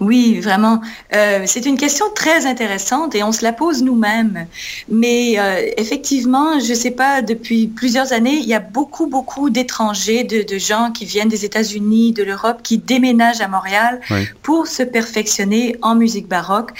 Oui, 0.00 0.40
vraiment. 0.40 0.80
Euh, 1.14 1.42
c'est 1.46 1.66
une 1.66 1.76
question 1.76 2.06
très 2.14 2.46
intéressante 2.46 3.14
et 3.14 3.22
on 3.22 3.32
se 3.32 3.42
la 3.42 3.52
pose 3.52 3.82
nous-mêmes. 3.82 4.46
Mais 4.88 5.38
euh, 5.38 5.70
effectivement, 5.76 6.60
je 6.60 6.70
ne 6.70 6.74
sais 6.74 6.90
pas, 6.90 7.22
depuis 7.22 7.66
plusieurs 7.66 8.12
années, 8.12 8.36
il 8.36 8.46
y 8.46 8.54
a 8.54 8.60
beaucoup, 8.60 9.06
beaucoup 9.06 9.50
d'étrangers, 9.50 10.24
de, 10.24 10.58
gens 10.58 10.90
qui 10.92 11.04
viennent 11.04 11.28
des 11.28 11.44
États-Unis, 11.44 12.12
de 12.12 12.22
l'Europe, 12.22 12.60
qui 12.62 12.78
déménagent 12.78 13.40
à 13.40 13.48
Montréal 13.48 14.00
pour 14.42 14.66
se 14.66 14.82
perfectionner 14.82 15.76
en 15.82 15.94
musique 15.94 16.28
baroque. 16.28 16.72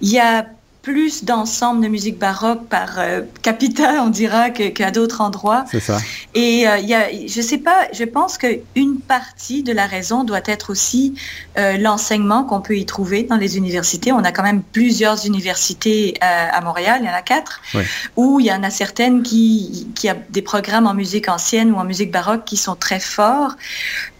Il 0.00 0.08
y 0.08 0.18
a 0.18 0.46
plus 0.82 1.24
d'ensemble 1.24 1.82
de 1.82 1.88
musique 1.88 2.18
baroque 2.18 2.66
par 2.66 2.98
euh, 2.98 3.22
capita, 3.42 4.02
on 4.02 4.08
dira, 4.08 4.50
qu'à 4.50 4.90
d'autres 4.90 5.20
endroits. 5.20 5.64
C'est 5.70 5.80
ça. 5.80 5.98
Et 6.34 6.66
euh, 6.66 6.78
il 6.78 6.88
y 6.88 6.94
a, 6.94 7.08
je 7.26 7.40
sais 7.40 7.58
pas, 7.58 7.88
je 7.92 8.04
pense 8.04 8.38
qu'une 8.38 8.98
partie 9.06 9.62
de 9.62 9.72
la 9.72 9.86
raison 9.86 10.24
doit 10.24 10.40
être 10.46 10.70
aussi 10.70 11.14
euh, 11.58 11.76
l'enseignement 11.76 12.44
qu'on 12.44 12.60
peut 12.60 12.76
y 12.76 12.86
trouver 12.86 13.24
dans 13.24 13.36
les 13.36 13.58
universités. 13.58 14.12
On 14.12 14.24
a 14.24 14.32
quand 14.32 14.42
même 14.42 14.62
plusieurs 14.62 15.26
universités 15.26 16.14
à 16.20 16.60
Montréal, 16.60 17.00
il 17.02 17.06
y 17.06 17.10
en 17.10 17.14
a 17.14 17.22
quatre, 17.22 17.60
où 18.16 18.40
il 18.40 18.46
y 18.46 18.52
en 18.52 18.62
a 18.62 18.70
certaines 18.70 19.22
qui, 19.22 19.88
qui 19.94 20.10
ont 20.10 20.22
des 20.30 20.42
programmes 20.42 20.86
en 20.86 20.94
musique 20.94 21.28
ancienne 21.28 21.72
ou 21.72 21.76
en 21.76 21.84
musique 21.84 22.10
baroque 22.10 22.44
qui 22.44 22.56
sont 22.56 22.74
très 22.74 23.00
forts. 23.00 23.56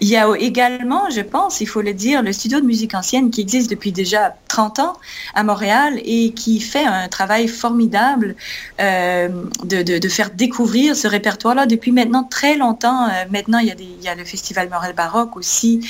Il 0.00 0.08
y 0.08 0.16
a 0.16 0.28
également, 0.38 1.10
je 1.10 1.20
pense, 1.20 1.60
il 1.60 1.66
faut 1.66 1.82
le 1.82 1.94
dire, 1.94 2.22
le 2.22 2.32
studio 2.32 2.60
de 2.60 2.66
musique 2.66 2.94
ancienne 2.94 3.30
qui 3.30 3.40
existe 3.40 3.70
depuis 3.70 3.92
déjà 3.92 4.34
30 4.50 4.80
ans 4.80 4.94
à 5.34 5.44
Montréal 5.44 6.00
et 6.04 6.32
qui 6.32 6.58
fait 6.58 6.84
un 6.84 7.06
travail 7.06 7.46
formidable 7.46 8.34
euh, 8.80 9.28
de, 9.62 10.08
faire 10.08 10.30
découvrir 10.30 10.96
ce 10.96 11.06
répertoire-là 11.06 11.66
depuis 11.66 11.92
maintenant 11.92 12.24
très 12.24 12.56
longtemps. 12.56 13.06
Euh, 13.06 13.10
maintenant, 13.30 13.58
il 13.58 13.68
y, 13.68 13.70
a 13.70 13.74
il 13.78 14.02
y, 14.02 14.08
a 14.08 14.16
le 14.16 14.24
Festival 14.24 14.68
Morel 14.68 14.92
Baroque 14.92 15.36
aussi, 15.36 15.86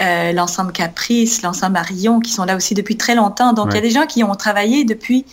euh, 0.00 0.30
l'ensemble 0.30 0.70
Caprice, 0.70 1.42
l'ensemble 1.42 1.72
Marion, 1.72 2.20
qui 2.20 2.30
sont 2.30 2.44
là 2.44 2.54
aussi 2.54 2.74
depuis 2.74 2.96
très 2.96 3.16
longtemps. 3.16 3.52
Donc, 3.52 3.70
il 3.70 3.74
y 3.74 3.78
a 3.78 3.82
des 3.82 3.90
gens 3.90 4.06
qui 4.06 4.22
ont 4.22 4.36
travaillé 4.36 4.84
depuis 4.84 5.24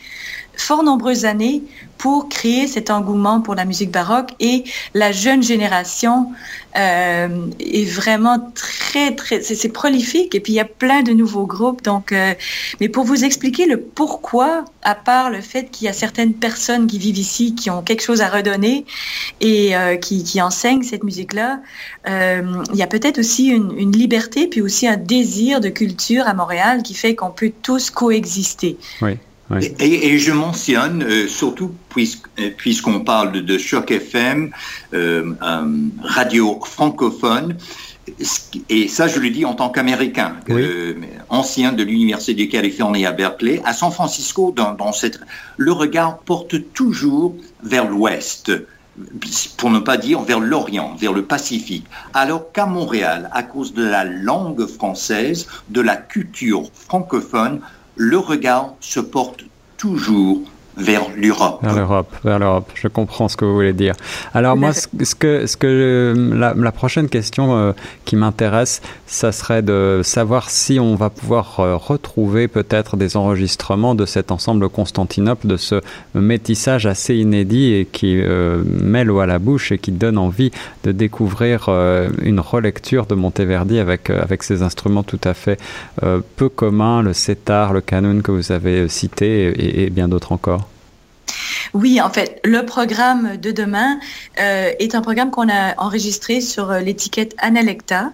fort 0.55 0.83
nombreuses 0.83 1.25
années 1.25 1.63
pour 2.01 2.29
créer 2.29 2.65
cet 2.65 2.89
engouement 2.89 3.41
pour 3.41 3.53
la 3.53 3.63
musique 3.63 3.91
baroque. 3.91 4.31
Et 4.39 4.63
la 4.95 5.11
jeune 5.11 5.43
génération 5.43 6.31
euh, 6.75 7.47
est 7.59 7.85
vraiment 7.85 8.51
très 8.55 9.13
très 9.13 9.41
c'est 9.43 9.69
prolifique. 9.69 10.33
Et 10.33 10.39
puis 10.39 10.53
il 10.53 10.55
y 10.55 10.59
a 10.59 10.65
plein 10.65 11.03
de 11.03 11.11
nouveaux 11.11 11.45
groupes. 11.45 11.83
Donc 11.83 12.11
euh, 12.11 12.33
mais 12.79 12.89
pour 12.89 13.03
vous 13.03 13.23
expliquer 13.23 13.67
le 13.67 13.79
pourquoi 13.79 14.65
à 14.81 14.95
part 14.95 15.29
le 15.29 15.41
fait 15.41 15.69
qu'il 15.69 15.85
y 15.85 15.89
a 15.89 15.93
certaines 15.93 16.33
personnes 16.33 16.87
qui 16.87 16.97
vivent 16.97 17.19
ici 17.19 17.53
qui 17.53 17.69
ont 17.69 17.83
quelque 17.83 18.01
chose 18.01 18.21
à 18.21 18.29
redonner 18.29 18.85
et 19.39 19.75
euh, 19.75 19.95
qui, 19.95 20.23
qui, 20.23 20.41
enseignent 20.41 20.81
cette 20.81 21.03
musique 21.03 21.33
là 21.33 21.59
il 22.07 22.75
y 22.75 22.81
a 22.81 22.87
peut-être 22.87 23.19
aussi 23.19 23.49
une, 23.49 23.77
une 23.77 23.91
liberté 23.91 24.47
puis 24.47 24.61
aussi 24.61 24.87
un 24.87 24.97
désir 24.97 25.59
de 25.61 25.69
culture 25.69 26.27
à 26.27 26.33
Montréal 26.33 26.81
qui 26.81 26.95
fait 26.95 27.13
qu'on 27.13 27.29
peut 27.29 27.51
tous 27.61 27.91
coexister. 27.91 28.77
Oui. 29.03 29.17
Et, 29.59 30.17
je 30.17 30.31
mentionne, 30.31 31.03
euh, 31.03 31.27
surtout 31.27 31.71
euh, 31.97 32.49
puisqu'on 32.55 33.01
parle 33.01 33.31
de, 33.31 33.57
Choc 33.57 33.91
FM, 33.91 34.51
euh, 34.93 35.33
radio 36.01 36.59
francophone, 36.63 37.57
et 38.69 38.87
ça 38.87 39.07
je 39.07 39.19
le 39.19 39.29
dis 39.29 39.45
en 39.45 39.53
tant 39.53 39.69
qu'Américain, 39.69 40.37
ancien 41.29 41.71
de 41.71 41.83
l'Université 41.83 42.45
de 42.45 42.51
Californie 42.51 43.05
à 43.05 43.11
Berkeley, 43.11 43.61
à 43.63 43.73
San 43.73 43.91
Francisco, 43.91 44.53
dans, 44.55 44.91
cette, 44.91 45.19
le 45.57 45.71
regard 45.71 46.19
porte 46.19 46.73
toujours 46.73 47.35
vers 47.63 47.87
l'ouest 47.87 48.51
pour 49.57 49.69
ne 49.69 49.79
pas 49.79 49.97
dire 49.97 50.21
vers 50.21 50.39
l'Orient, 50.39 50.95
vers 50.99 51.13
le 51.13 51.23
Pacifique, 51.23 51.85
alors 52.13 52.51
qu'à 52.51 52.65
Montréal, 52.65 53.29
à 53.31 53.43
cause 53.43 53.73
de 53.73 53.83
la 53.83 54.03
langue 54.03 54.65
française, 54.65 55.47
de 55.69 55.79
la 55.79 55.95
culture 55.95 56.69
francophone, 56.73 57.61
le 57.95 58.17
regard 58.17 58.75
se 58.79 58.99
porte 58.99 59.43
toujours 59.77 60.41
vers 60.77 61.03
l'Europe. 61.15 61.59
Vers 61.61 61.75
l'Europe, 61.75 62.15
vers 62.23 62.39
l'Europe. 62.39 62.69
Je 62.75 62.87
comprends 62.87 63.27
ce 63.27 63.35
que 63.35 63.45
vous 63.45 63.53
voulez 63.53 63.73
dire. 63.73 63.93
Alors 64.33 64.55
moi, 64.55 64.71
ce, 64.73 65.15
que, 65.15 65.45
ce 65.45 65.57
que 65.57 66.33
la, 66.35 66.71
prochaine 66.71 67.09
question 67.09 67.55
euh, 67.55 67.71
qui 68.05 68.15
m'intéresse, 68.15 68.81
ça 69.05 69.31
serait 69.31 69.61
de 69.61 70.01
savoir 70.03 70.49
si 70.49 70.79
on 70.79 70.95
va 70.95 71.09
pouvoir 71.09 71.59
euh, 71.59 71.75
retrouver 71.75 72.47
peut-être 72.47 72.95
des 72.95 73.17
enregistrements 73.17 73.95
de 73.95 74.05
cet 74.05 74.31
ensemble 74.31 74.69
Constantinople, 74.69 75.47
de 75.47 75.57
ce 75.57 75.81
métissage 76.13 76.85
assez 76.85 77.15
inédit 77.15 77.73
et 77.73 77.85
qui 77.85 78.21
euh, 78.21 78.63
met 78.65 79.03
l'eau 79.03 79.19
à 79.19 79.25
la 79.25 79.39
bouche 79.39 79.71
et 79.71 79.77
qui 79.77 79.91
donne 79.91 80.17
envie 80.17 80.51
de 80.83 80.91
découvrir 80.91 81.69
une 82.21 82.39
relecture 82.39 83.05
de 83.05 83.15
Monteverdi 83.15 83.79
avec 83.79 84.09
avec 84.09 84.43
ses 84.43 84.61
instruments 84.61 85.03
tout 85.03 85.19
à 85.23 85.33
fait 85.33 85.59
peu 86.35 86.49
communs, 86.49 87.01
le 87.01 87.13
setar, 87.13 87.73
le 87.73 87.81
canon 87.81 88.21
que 88.21 88.31
vous 88.31 88.51
avez 88.51 88.87
cité 88.87 89.85
et 89.85 89.89
bien 89.89 90.07
d'autres 90.07 90.31
encore. 90.31 90.70
Oui, 91.73 92.01
en 92.01 92.09
fait, 92.09 92.39
le 92.43 92.65
programme 92.65 93.37
de 93.37 93.51
demain 93.51 93.99
euh, 94.39 94.71
est 94.79 94.95
un 94.95 95.01
programme 95.01 95.31
qu'on 95.31 95.49
a 95.49 95.75
enregistré 95.77 96.41
sur 96.41 96.71
euh, 96.71 96.79
l'étiquette 96.79 97.35
Analecta. 97.37 98.13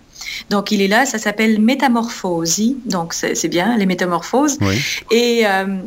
Donc, 0.50 0.72
il 0.72 0.82
est 0.82 0.88
là, 0.88 1.06
ça 1.06 1.18
s'appelle 1.18 1.62
Métamorphosie. 1.62 2.78
Donc, 2.86 3.14
c'est 3.14 3.48
bien, 3.48 3.78
les 3.78 3.86
métamorphoses. 3.86 4.58
Et 5.12 5.46
euh, 5.46 5.80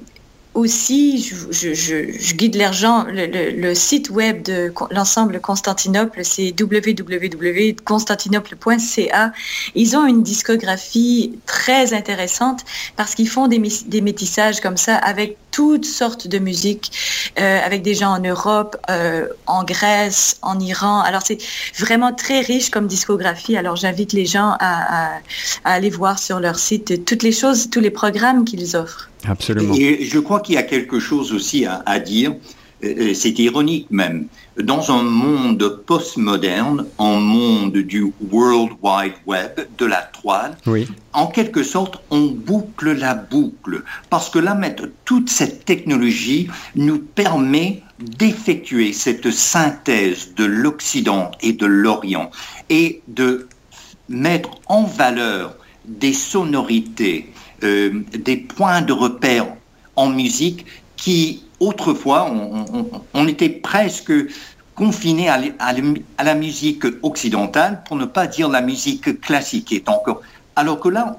aussi, 0.54 1.22
je, 1.22 2.34
guide 2.34 2.56
l'argent, 2.56 3.06
le, 3.08 3.72
site 3.74 4.10
web 4.10 4.42
de 4.42 4.74
l'ensemble 4.90 5.40
Constantinople, 5.40 6.24
c'est 6.24 6.52
www.constantinople.ca. 6.58 9.32
Ils 9.76 9.96
ont 9.96 10.06
une 10.06 10.24
discographie 10.24 11.38
très 11.46 11.94
intéressante 11.94 12.64
parce 12.96 13.14
qu'ils 13.14 13.28
font 13.28 13.46
des, 13.46 13.62
des, 13.86 14.00
métissages 14.00 14.60
comme 14.60 14.76
ça 14.76 14.96
avec 14.96 15.36
toutes 15.50 15.85
sortes 15.85 16.26
de 16.28 16.38
musiques, 16.38 16.92
euh, 17.38 17.61
avec 17.64 17.83
des 17.83 17.95
gens 17.95 18.11
en 18.11 18.21
Europe, 18.21 18.76
euh, 18.90 19.26
en 19.47 19.64
Grèce, 19.64 20.38
en 20.42 20.59
Iran. 20.61 21.00
Alors 21.00 21.23
c'est 21.25 21.38
vraiment 21.78 22.12
très 22.12 22.40
riche 22.40 22.71
comme 22.71 22.87
discographie. 22.87 23.57
Alors 23.57 23.76
j'invite 23.76 24.12
les 24.12 24.26
gens 24.26 24.57
à, 24.61 25.19
à 25.64 25.73
aller 25.73 25.90
voir 25.90 26.19
sur 26.19 26.40
leur 26.40 26.59
site 26.59 27.04
toutes 27.04 27.23
les 27.23 27.33
choses, 27.33 27.71
tous 27.71 27.80
les 27.80 27.90
programmes 27.90 28.45
qu'ils 28.45 28.76
offrent. 28.76 29.11
Absolument. 29.28 29.75
Et 29.75 30.04
je 30.04 30.19
crois 30.19 30.40
qu'il 30.40 30.54
y 30.54 30.59
a 30.59 30.62
quelque 30.62 30.99
chose 30.99 31.33
aussi 31.33 31.66
à, 31.66 31.99
dire, 31.99 32.35
c'est 32.82 33.38
ironique 33.38 33.87
même, 33.90 34.26
dans 34.58 34.90
un 34.90 35.02
monde 35.02 35.82
postmoderne, 35.87 36.87
un 36.99 37.20
monde 37.20 37.76
du 37.76 38.12
World 38.30 38.72
Wide 38.82 39.14
Web, 39.26 39.66
de 39.78 39.87
la 39.87 40.02
toile, 40.02 40.56
oui. 40.66 40.88
en 41.12 41.26
quelque 41.26 41.62
sorte, 41.62 41.99
on 42.10 42.26
boucle 42.26 42.92
la 42.92 43.14
boucle. 43.14 43.82
Parce 44.08 44.30
que 44.30 44.38
là, 44.38 44.58
toute 45.04 45.30
cette 45.30 45.64
technologie 45.64 46.49
nous 46.75 46.99
permet 46.99 47.82
d'effectuer 48.00 48.92
cette 48.92 49.30
synthèse 49.30 50.34
de 50.34 50.44
l'Occident 50.44 51.30
et 51.42 51.52
de 51.52 51.66
l'Orient 51.66 52.30
et 52.70 53.02
de 53.08 53.49
mettre 54.08 54.50
en 54.66 54.84
valeur 54.84 55.56
des 55.87 56.12
sonorités, 56.12 57.30
euh, 57.62 58.02
des 58.12 58.37
points 58.37 58.82
de 58.82 58.92
repère 58.92 59.46
en 59.96 60.08
musique 60.08 60.66
qui, 60.96 61.44
autrefois, 61.60 62.30
on, 63.14 63.28
était 63.28 63.50
presque 63.50 64.12
confiné 64.74 65.28
à, 65.28 65.38
la 66.24 66.34
musique 66.34 66.84
occidentale, 67.02 67.82
pour 67.86 67.96
ne 67.96 68.06
pas 68.06 68.26
dire 68.26 68.48
la 68.48 68.62
musique 68.62 69.20
classique 69.20 69.72
est 69.72 69.88
encore. 69.88 70.22
Alors 70.56 70.80
que 70.80 70.88
là, 70.88 71.18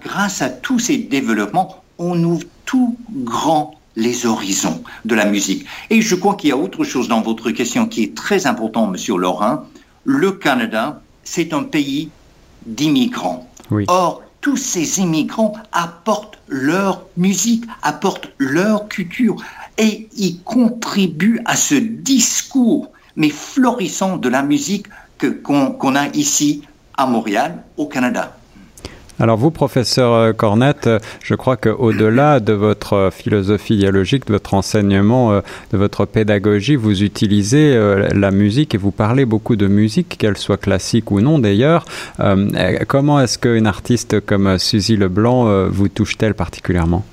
grâce 0.00 0.40
à 0.40 0.48
tous 0.48 0.78
ces 0.78 0.98
développements, 0.98 1.82
on 1.98 2.22
ouvre 2.22 2.46
tout 2.64 2.96
grand 3.10 3.74
les 3.96 4.24
horizons 4.24 4.82
de 5.04 5.14
la 5.14 5.26
musique. 5.26 5.66
Et 5.90 6.00
je 6.00 6.14
crois 6.14 6.36
qu'il 6.36 6.50
y 6.50 6.52
a 6.52 6.56
autre 6.56 6.84
chose 6.84 7.08
dans 7.08 7.20
votre 7.20 7.50
question 7.50 7.86
qui 7.86 8.04
est 8.04 8.14
très 8.14 8.46
important, 8.46 8.86
Monsieur 8.86 9.16
Laurent. 9.16 9.64
Le 10.04 10.32
Canada, 10.32 11.02
c'est 11.24 11.52
un 11.52 11.64
pays 11.64 12.08
d'immigrants. 12.64 13.48
Or, 13.88 14.22
tous 14.40 14.56
ces 14.56 15.00
immigrants 15.00 15.54
apportent 15.72 16.38
leur 16.48 17.02
musique, 17.16 17.64
apportent 17.82 18.30
leur 18.38 18.88
culture 18.88 19.36
et 19.78 20.08
ils 20.16 20.40
contribuent 20.42 21.40
à 21.44 21.56
ce 21.56 21.74
discours, 21.74 22.90
mais 23.16 23.30
florissant 23.30 24.16
de 24.16 24.28
la 24.28 24.42
musique 24.42 24.86
qu'on 25.42 25.96
a 25.96 26.08
ici 26.08 26.62
à 26.96 27.06
Montréal, 27.06 27.62
au 27.76 27.86
Canada. 27.86 28.36
Alors 29.22 29.36
vous, 29.36 29.52
professeur 29.52 30.12
euh, 30.14 30.32
Cornette, 30.32 30.88
euh, 30.88 30.98
je 31.22 31.36
crois 31.36 31.56
qu'au-delà 31.56 32.40
de 32.40 32.52
votre 32.52 32.94
euh, 32.94 33.10
philosophie 33.12 33.76
dialogique, 33.76 34.26
de 34.26 34.32
votre 34.32 34.54
enseignement, 34.54 35.40
de 35.72 35.78
votre 35.78 36.06
pédagogie, 36.06 36.74
vous 36.74 37.04
utilisez 37.04 37.78
la 38.14 38.30
musique 38.32 38.74
et 38.74 38.78
vous 38.78 38.90
parlez 38.90 39.24
beaucoup 39.24 39.54
de 39.54 39.68
musique, 39.68 40.16
qu'elle 40.18 40.36
soit 40.36 40.56
classique 40.56 41.10
ou 41.10 41.20
non 41.20 41.38
d'ailleurs. 41.38 41.84
Comment 42.88 43.20
est-ce 43.20 43.38
qu'une 43.38 43.66
artiste 43.66 44.20
comme 44.20 44.58
Suzy 44.58 44.96
Leblanc 44.96 45.68
vous 45.68 45.88
touche-t-elle 45.88 46.34
particulièrement? 46.34 47.04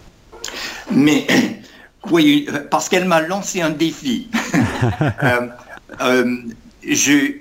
Mais 0.92 1.28
oui, 2.12 2.48
parce 2.70 2.89
qu'elle 2.89 3.06
m'a 3.06 3.22
lancé 3.22 3.62
un 3.62 3.70
défi. 3.70 4.30
je, 6.84 7.34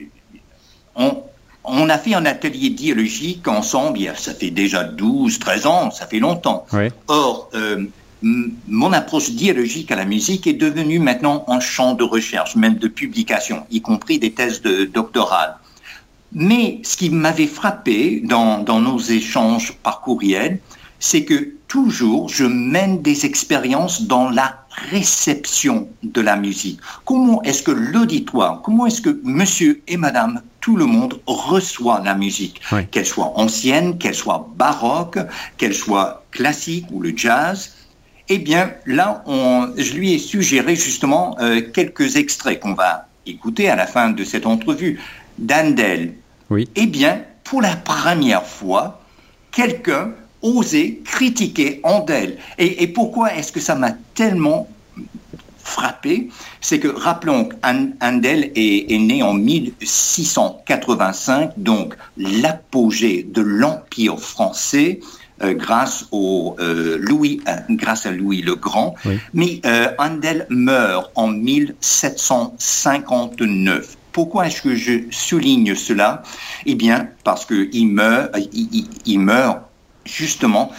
on, 0.94 1.22
on 1.68 1.88
a 1.88 1.98
fait 1.98 2.14
un 2.14 2.26
atelier 2.26 2.70
dialogique 2.70 3.46
ensemble, 3.46 3.98
ça 4.16 4.34
fait 4.34 4.50
déjà 4.50 4.84
12, 4.84 5.38
13 5.38 5.66
ans, 5.66 5.90
ça 5.90 6.06
fait 6.06 6.18
longtemps. 6.18 6.66
Or, 7.08 7.50
euh, 7.54 7.84
mon 8.22 8.92
approche 8.92 9.30
dialogique 9.30 9.90
à 9.92 9.96
la 9.96 10.04
musique 10.04 10.46
est 10.46 10.54
devenue 10.54 10.98
maintenant 10.98 11.44
un 11.46 11.60
champ 11.60 11.94
de 11.94 12.04
recherche, 12.04 12.56
même 12.56 12.76
de 12.76 12.88
publication, 12.88 13.64
y 13.70 13.80
compris 13.80 14.18
des 14.18 14.32
thèses 14.32 14.62
de 14.62 14.86
doctorales. 14.86 15.56
Mais 16.32 16.80
ce 16.82 16.96
qui 16.96 17.10
m'avait 17.10 17.46
frappé 17.46 18.20
dans, 18.24 18.58
dans 18.58 18.80
nos 18.80 18.98
échanges 18.98 19.72
par 19.82 20.00
courriel, 20.00 20.60
c'est 20.98 21.24
que 21.24 21.54
toujours 21.68 22.28
je 22.28 22.44
mène 22.44 23.02
des 23.02 23.26
expériences 23.26 24.02
dans 24.02 24.30
la 24.30 24.64
réception 24.90 25.88
de 26.02 26.20
la 26.20 26.36
musique. 26.36 26.80
Comment 27.04 27.42
est-ce 27.42 27.62
que 27.62 27.70
l'auditoire, 27.70 28.62
comment 28.62 28.86
est-ce 28.86 29.02
que 29.02 29.20
monsieur 29.22 29.82
et 29.86 29.96
madame, 29.96 30.40
tout 30.60 30.76
le 30.76 30.86
monde 30.86 31.20
reçoit 31.26 32.00
la 32.04 32.14
musique, 32.14 32.60
qu'elle 32.90 33.06
soit 33.06 33.32
ancienne, 33.38 33.98
qu'elle 33.98 34.14
soit 34.14 34.48
baroque, 34.56 35.18
qu'elle 35.56 35.74
soit 35.74 36.24
classique 36.30 36.86
ou 36.90 37.00
le 37.00 37.16
jazz 37.16 37.74
Eh 38.28 38.38
bien, 38.38 38.72
là, 38.86 39.22
on, 39.26 39.70
je 39.76 39.94
lui 39.94 40.14
ai 40.14 40.18
suggéré 40.18 40.74
justement 40.74 41.36
euh, 41.40 41.60
quelques 41.72 42.16
extraits 42.16 42.60
qu'on 42.60 42.74
va 42.74 43.06
écouter 43.26 43.68
à 43.68 43.76
la 43.76 43.86
fin 43.86 44.10
de 44.10 44.24
cette 44.24 44.46
entrevue 44.46 45.00
d'Andel. 45.38 46.14
Oui. 46.50 46.68
Eh 46.76 46.86
bien, 46.86 47.22
pour 47.44 47.62
la 47.62 47.76
première 47.76 48.44
fois, 48.44 49.00
quelqu'un 49.52 50.12
oser 50.42 51.00
critiquer 51.04 51.80
Andel. 51.82 52.38
Et, 52.58 52.86
pourquoi 52.88 53.34
est-ce 53.34 53.52
que 53.52 53.60
ça 53.60 53.74
m'a 53.74 53.92
tellement 54.14 54.68
frappé? 55.58 56.28
C'est 56.60 56.78
que, 56.78 56.88
rappelons 56.88 57.48
qu'Andel 57.48 58.52
est, 58.54 58.92
est, 58.92 58.98
né 58.98 59.22
en 59.22 59.32
1685, 59.34 61.52
donc 61.56 61.94
l'apogée 62.16 63.26
de 63.28 63.42
l'Empire 63.42 64.18
français. 64.18 65.00
Euh, 65.40 65.54
grâce, 65.54 66.06
au, 66.10 66.56
euh, 66.58 66.98
Louis, 67.00 67.40
euh, 67.46 67.54
grâce 67.70 68.06
à 68.06 68.10
Louis 68.10 68.42
le 68.42 68.56
Grand. 68.56 68.96
Mais 69.34 69.62
Andel 69.98 70.46
meurt 70.48 71.12
en 71.14 71.28
1759. 71.28 73.96
Pourquoi 74.10 74.48
est-ce 74.48 74.62
que 74.62 74.74
je 74.74 75.02
souligne 75.10 75.76
cela? 75.76 76.24
Eh 76.66 76.74
bien, 76.74 77.06
parce 77.22 77.46
qu'il 77.46 77.88
meurt, 77.88 78.36
il 79.06 79.20
meurt 79.20 79.67
justement 80.08 80.72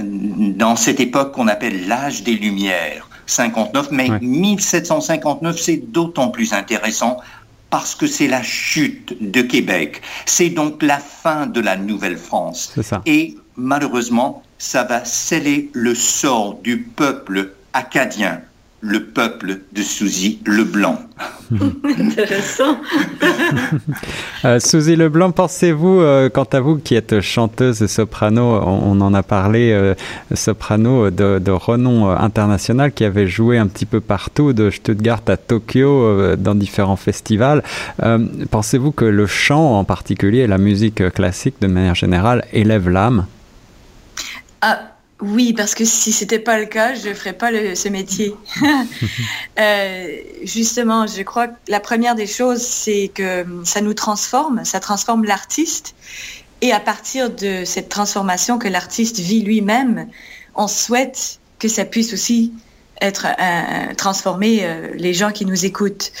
dans 0.00 0.76
cette 0.76 1.00
époque 1.00 1.32
qu'on 1.32 1.48
appelle 1.48 1.86
l'âge 1.88 2.22
des 2.22 2.34
Lumières, 2.34 3.08
59, 3.26 3.90
mais 3.90 4.08
1759, 4.20 5.58
c'est 5.58 5.76
d'autant 5.76 6.28
plus 6.28 6.52
intéressant 6.52 7.18
parce 7.70 7.94
que 7.94 8.06
c'est 8.06 8.28
la 8.28 8.42
chute 8.42 9.16
de 9.20 9.42
Québec. 9.42 10.02
C'est 10.24 10.50
donc 10.50 10.82
la 10.82 10.98
fin 10.98 11.46
de 11.46 11.60
la 11.60 11.76
Nouvelle-France. 11.76 12.74
Et 13.06 13.36
malheureusement, 13.56 14.42
ça 14.58 14.84
va 14.84 15.04
sceller 15.04 15.70
le 15.72 15.94
sort 15.94 16.58
du 16.62 16.78
peuple 16.78 17.52
acadien 17.72 18.40
le 18.86 19.02
peuple 19.04 19.58
de 19.72 19.82
Suzy 19.82 20.38
Leblanc. 20.46 20.98
Intéressant. 21.98 22.78
euh, 24.44 24.60
Suzy 24.60 24.94
Leblanc, 24.94 25.32
pensez-vous, 25.32 26.00
euh, 26.00 26.28
quant 26.28 26.46
à 26.52 26.60
vous 26.60 26.76
qui 26.76 26.94
êtes 26.94 27.20
chanteuse 27.20 27.82
et 27.82 27.88
soprano, 27.88 28.42
on, 28.42 29.00
en 29.00 29.12
a 29.12 29.22
parlé, 29.22 29.72
euh, 29.72 29.94
soprano 30.34 31.10
de, 31.10 31.50
renom 31.50 32.10
euh, 32.10 32.16
international 32.16 32.92
qui 32.92 33.04
avait 33.04 33.26
joué 33.26 33.58
un 33.58 33.66
petit 33.66 33.86
peu 33.86 34.00
partout, 34.00 34.52
de 34.52 34.70
Stuttgart 34.70 35.22
à 35.26 35.36
Tokyo, 35.36 36.36
dans 36.36 36.54
différents 36.54 36.96
festivals. 36.96 37.62
pensez-vous 38.50 38.92
que 38.92 39.04
le 39.04 39.26
chant 39.26 39.78
en 39.78 39.84
particulier, 39.84 40.46
la 40.46 40.58
musique 40.58 41.12
classique 41.12 41.56
de 41.60 41.66
manière 41.66 41.94
générale, 41.94 42.44
élève 42.52 42.88
l'âme? 42.88 43.26
Ah 44.60 44.95
oui, 45.20 45.54
parce 45.54 45.74
que 45.74 45.86
si 45.86 46.12
c'était 46.12 46.38
pas 46.38 46.58
le 46.58 46.66
cas, 46.66 46.94
je 46.94 47.14
ferais 47.14 47.32
pas 47.32 47.50
ce 47.74 47.88
métier. 47.88 48.34
euh, 49.58 50.16
justement, 50.42 51.06
je 51.06 51.22
crois 51.22 51.48
que 51.48 51.54
la 51.68 51.80
première 51.80 52.14
des 52.14 52.26
choses, 52.26 52.60
c'est 52.60 53.10
que 53.14 53.46
ça 53.64 53.80
nous 53.80 53.94
transforme, 53.94 54.64
ça 54.66 54.78
transforme 54.78 55.24
l'artiste. 55.24 55.94
Et 56.60 56.72
à 56.72 56.80
partir 56.80 57.30
de 57.30 57.64
cette 57.64 57.88
transformation 57.88 58.58
que 58.58 58.68
l'artiste 58.68 59.18
vit 59.18 59.40
lui-même, 59.40 60.06
on 60.54 60.68
souhaite 60.68 61.40
que 61.58 61.68
ça 61.68 61.86
puisse 61.86 62.12
aussi 62.12 62.52
être 63.00 63.26
un, 63.38 63.94
transformer 63.94 64.60
euh, 64.62 64.90
les 64.94 65.14
gens 65.14 65.32
qui 65.32 65.46
nous 65.46 65.64
écoutent. 65.64 66.12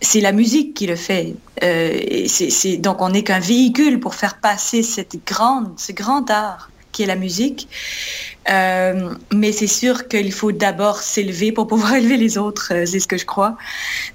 C'est 0.00 0.20
la 0.20 0.32
musique 0.32 0.74
qui 0.74 0.86
le 0.86 0.96
fait. 0.96 1.34
Euh, 1.62 2.26
c'est, 2.28 2.76
donc 2.76 3.02
on 3.02 3.10
n'est 3.10 3.24
qu'un 3.24 3.40
véhicule 3.40 3.98
pour 3.98 4.14
faire 4.14 4.38
passer 4.38 4.84
cette 4.84 5.24
grande, 5.26 5.72
ce 5.76 5.90
grand 5.92 6.30
art 6.30 6.70
qui 6.94 7.02
est 7.02 7.06
la 7.06 7.16
musique. 7.16 7.68
Euh, 8.48 9.10
mais 9.32 9.52
c'est 9.52 9.66
sûr 9.66 10.06
qu'il 10.08 10.32
faut 10.32 10.52
d'abord 10.52 10.98
s'élever 10.98 11.52
pour 11.52 11.66
pouvoir 11.66 11.94
élever 12.00 12.16
les 12.16 12.38
autres, 12.38 12.72
euh, 12.72 12.86
c'est 12.86 13.00
ce 13.00 13.06
que 13.06 13.18
je 13.18 13.26
crois. 13.26 13.56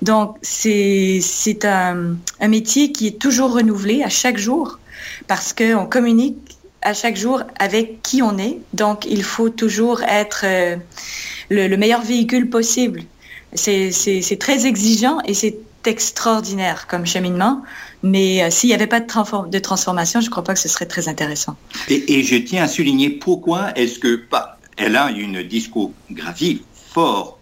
Donc 0.01 0.37
c'est 0.41 1.19
c'est 1.21 1.65
un, 1.65 2.15
un 2.39 2.47
métier 2.47 2.91
qui 2.91 3.07
est 3.07 3.19
toujours 3.19 3.53
renouvelé 3.53 4.03
à 4.03 4.09
chaque 4.09 4.37
jour 4.37 4.79
parce 5.27 5.53
qu'on 5.53 5.85
communique 5.85 6.37
à 6.81 6.93
chaque 6.93 7.17
jour 7.17 7.43
avec 7.59 8.01
qui 8.01 8.21
on 8.21 8.37
est. 8.37 8.57
Donc 8.73 9.05
il 9.05 9.23
faut 9.23 9.49
toujours 9.49 10.01
être 10.03 10.43
euh, 10.45 10.77
le, 11.49 11.67
le, 11.67 11.77
meilleur 11.77 12.01
véhicule 12.01 12.49
possible. 12.49 13.03
C'est 13.53 14.37
très 14.39 14.67
exigeant 14.67 15.17
et 15.25 15.33
c'est 15.33 15.57
extraordinaire 15.85 16.85
comme 16.87 17.05
cheminement. 17.05 17.63
Mais 18.03 18.43
euh, 18.43 18.49
s'il 18.49 18.69
n'y 18.69 18.73
avait 18.73 18.87
pas 18.87 18.99
de, 18.99 19.59
transformation, 19.59 20.21
je 20.21 20.27
ne 20.27 20.31
crois 20.31 20.43
pas 20.43 20.53
que 20.53 20.59
ce 20.59 20.69
serait 20.69 20.85
très 20.85 21.07
intéressant. 21.07 21.55
Et, 21.89 22.23
je 22.23 22.35
tiens 22.37 22.63
à 22.63 22.67
souligner 22.67 23.09
pourquoi 23.09 23.71
est-ce 23.75 23.99
que 23.99 24.15
pas, 24.15 24.57
elle 24.77 24.95
a 24.95 25.11
une 25.11 25.43
discographie 25.43 26.61
fort 26.73 27.39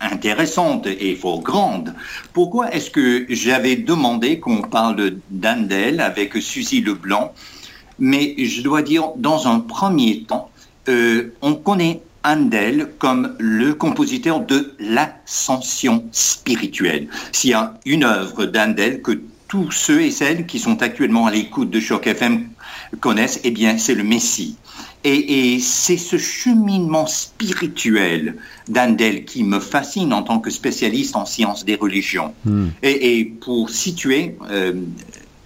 intéressante 0.00 0.86
et 0.86 1.16
fort 1.16 1.40
grande. 1.40 1.92
Pourquoi 2.32 2.72
est-ce 2.72 2.90
que 2.90 3.26
j'avais 3.28 3.74
demandé 3.74 4.38
qu'on 4.38 4.62
parle 4.62 5.16
d'Andel 5.30 6.00
avec 6.00 6.34
Suzy 6.36 6.80
Leblanc? 6.82 7.32
Mais 7.98 8.34
je 8.38 8.62
dois 8.62 8.82
dire, 8.82 9.10
dans 9.16 9.48
un 9.48 9.58
premier 9.58 10.22
temps, 10.22 10.50
euh, 10.88 11.34
on 11.42 11.54
connaît 11.54 12.00
Handel 12.24 12.90
comme 12.98 13.34
le 13.38 13.74
compositeur 13.74 14.40
de 14.40 14.74
l'ascension 14.78 16.04
spirituelle. 16.12 17.08
S'il 17.32 17.50
y 17.50 17.54
a 17.54 17.74
une 17.84 18.04
œuvre 18.04 18.46
d'Handel 18.46 19.00
que 19.02 19.20
tous 19.48 19.70
ceux 19.70 20.02
et 20.02 20.10
celles 20.10 20.46
qui 20.46 20.58
sont 20.58 20.82
actuellement 20.82 21.26
à 21.26 21.30
l'écoute 21.30 21.70
de 21.70 21.80
Choc 21.80 22.06
FM 22.06 22.48
connaissent, 23.00 23.40
eh 23.44 23.50
bien, 23.50 23.78
c'est 23.78 23.94
le 23.94 24.04
Messie. 24.04 24.56
Et, 25.04 25.60
c'est 25.60 25.98
ce 25.98 26.18
cheminement 26.18 27.06
spirituel 27.06 28.36
d'Andel 28.68 29.24
qui 29.24 29.44
me 29.44 29.60
fascine 29.60 30.12
en 30.12 30.22
tant 30.22 30.40
que 30.40 30.50
spécialiste 30.50 31.14
en 31.14 31.26
sciences 31.26 31.64
des 31.64 31.76
religions. 31.76 32.34
Hmm. 32.44 32.68
Et, 32.82 33.24
pour 33.24 33.70
situer 33.70 34.36
euh, 34.50 34.72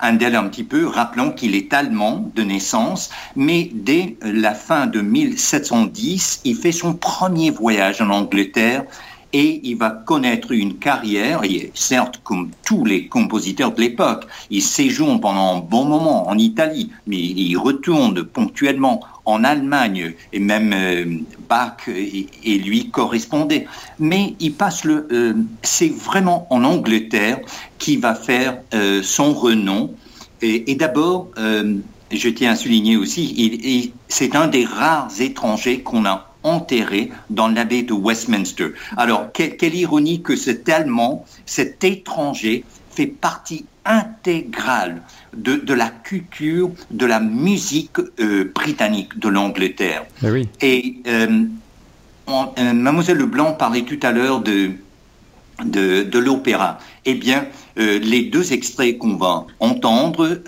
Andel 0.02 0.34
un 0.34 0.48
petit 0.48 0.64
peu, 0.64 0.86
rappelons 0.86 1.32
qu'il 1.32 1.54
est 1.54 1.74
allemand 1.74 2.30
de 2.34 2.42
naissance, 2.42 3.10
mais 3.36 3.70
dès 3.74 4.16
la 4.22 4.54
fin 4.54 4.86
de 4.86 5.02
1710, 5.02 6.40
il 6.44 6.56
fait 6.56 6.72
son 6.72 6.94
premier 6.94 7.50
voyage 7.50 8.00
en 8.00 8.08
Angleterre 8.08 8.84
et 9.32 9.60
il 9.64 9.76
va 9.76 9.90
connaître 9.90 10.52
une 10.52 10.76
carrière, 10.76 11.42
certes 11.74 12.20
comme 12.24 12.50
tous 12.64 12.84
les 12.84 13.06
compositeurs 13.06 13.72
de 13.72 13.80
l'époque, 13.80 14.26
il 14.50 14.62
séjourne 14.62 15.20
pendant 15.20 15.56
un 15.56 15.60
bon 15.60 15.84
moment 15.84 16.28
en 16.28 16.36
Italie, 16.36 16.90
mais 17.06 17.18
il 17.18 17.56
retourne 17.56 18.24
ponctuellement 18.24 19.00
en 19.24 19.44
Allemagne, 19.44 20.14
et 20.32 20.40
même 20.40 20.72
euh, 20.74 21.04
Bach 21.48 21.88
et, 21.88 22.58
lui 22.58 22.90
correspondaient. 22.90 23.66
Mais 23.98 24.34
il 24.40 24.54
passe 24.54 24.84
le... 24.84 25.06
Euh, 25.12 25.34
c'est 25.62 25.92
vraiment 25.92 26.46
en 26.50 26.64
Angleterre 26.64 27.38
qu'il 27.78 28.00
va 28.00 28.14
faire 28.14 28.58
euh, 28.74 29.02
son 29.02 29.32
renom, 29.32 29.94
et, 30.42 30.72
et 30.72 30.74
d'abord 30.74 31.28
je 32.12 32.28
tiens 32.28 32.52
à 32.52 32.56
souligner 32.56 32.96
aussi, 32.96 33.92
c'est 34.08 34.34
un 34.34 34.48
des 34.48 34.64
rares 34.64 35.10
étrangers 35.20 35.80
qu'on 35.80 36.04
a 36.06 36.29
enterré 36.42 37.10
dans 37.28 37.48
l'abbaye 37.48 37.84
de 37.84 37.92
Westminster. 37.92 38.68
Alors, 38.96 39.30
quelle 39.32 39.74
ironie 39.74 40.22
que 40.22 40.36
cet 40.36 40.68
Allemand, 40.68 41.24
cet 41.46 41.84
étranger, 41.84 42.64
fait 42.90 43.06
partie 43.06 43.64
intégrale 43.84 45.02
de, 45.34 45.74
la 45.74 45.88
culture, 45.88 46.70
de 46.90 47.06
la 47.06 47.20
musique 47.20 47.98
euh, 48.20 48.50
britannique 48.54 49.18
de 49.18 49.28
l'Angleterre. 49.28 50.04
Oui. 50.22 50.48
Et 50.60 50.96
euh, 51.06 51.44
euh, 52.28 52.72
Mademoiselle 52.72 53.18
Leblanc 53.18 53.54
parlait 53.54 53.82
tout 53.82 53.98
à 54.02 54.12
l'heure 54.12 54.40
de, 54.40 54.72
de, 55.64 56.18
l'opéra. 56.18 56.78
Eh 57.04 57.14
bien, 57.14 57.46
les 57.76 58.24
deux 58.24 58.52
extraits 58.52 58.98
qu'on 58.98 59.16
va 59.16 59.46
entendre 59.58 60.42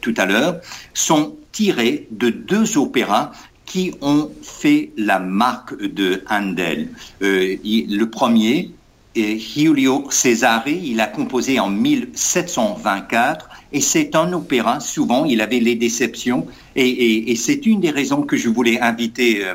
tout 0.00 0.14
à 0.16 0.24
l'heure 0.24 0.56
sont 0.94 1.36
tirés 1.52 2.06
de 2.10 2.30
deux 2.30 2.78
opéras 2.78 3.32
qui 3.68 3.92
ont 4.00 4.30
fait 4.42 4.90
la 4.96 5.18
marque 5.18 5.80
de 5.80 6.22
Handel. 6.28 6.88
le 7.20 8.04
premier, 8.04 8.70
Giulio 9.14 10.06
Cesare, 10.10 10.68
il 10.68 11.00
a 11.00 11.06
composé 11.06 11.58
en 11.58 11.70
1724 11.70 13.48
et 13.72 13.80
c'est 13.80 14.14
un 14.14 14.32
opéra, 14.32 14.80
souvent 14.80 15.24
il 15.24 15.40
avait 15.40 15.60
les 15.60 15.74
déceptions. 15.74 16.46
Et, 16.76 17.34
c'est 17.36 17.66
une 17.66 17.80
des 17.80 17.90
raisons 17.90 18.22
que 18.22 18.36
je 18.36 18.48
voulais 18.48 18.80
inviter 18.80 19.44
euh, 19.44 19.54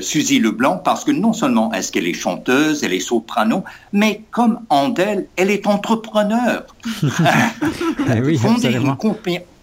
Suzy 0.00 0.38
Leblanc 0.38 0.78
parce 0.78 1.04
que 1.04 1.10
non 1.10 1.32
seulement 1.32 1.72
est-ce 1.72 1.90
qu'elle 1.90 2.06
est 2.06 2.14
chanteuse, 2.14 2.84
elle 2.84 2.92
est 2.92 3.00
soprano, 3.00 3.64
mais 3.92 4.22
comme 4.30 4.60
Handel, 4.68 5.26
elle 5.36 5.50
est 5.50 5.66
entrepreneur. 5.66 6.64
Eh 8.14 8.20
oui, 8.24 8.38
Fonder 8.38 8.74
une 8.74 8.96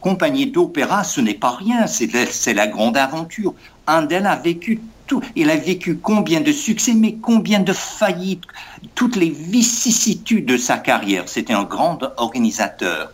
compagnie 0.01 0.47
d'opéra, 0.47 1.03
ce 1.03 1.21
n'est 1.21 1.33
pas 1.33 1.51
rien, 1.51 1.87
c'est 1.87 2.53
la 2.53 2.67
grande 2.67 2.97
aventure. 2.97 3.53
Handel 3.87 4.27
a 4.27 4.35
vécu 4.35 4.79
il 5.35 5.49
a 5.49 5.55
vécu 5.55 5.97
combien 5.97 6.41
de 6.41 6.51
succès, 6.51 6.93
mais 6.93 7.15
combien 7.21 7.59
de 7.59 7.73
faillites, 7.73 8.43
toutes 8.95 9.15
les 9.15 9.29
vicissitudes 9.29 10.45
de 10.45 10.57
sa 10.57 10.77
carrière. 10.77 11.23
C'était 11.27 11.53
un 11.53 11.63
grand 11.63 11.99
organisateur. 12.17 13.11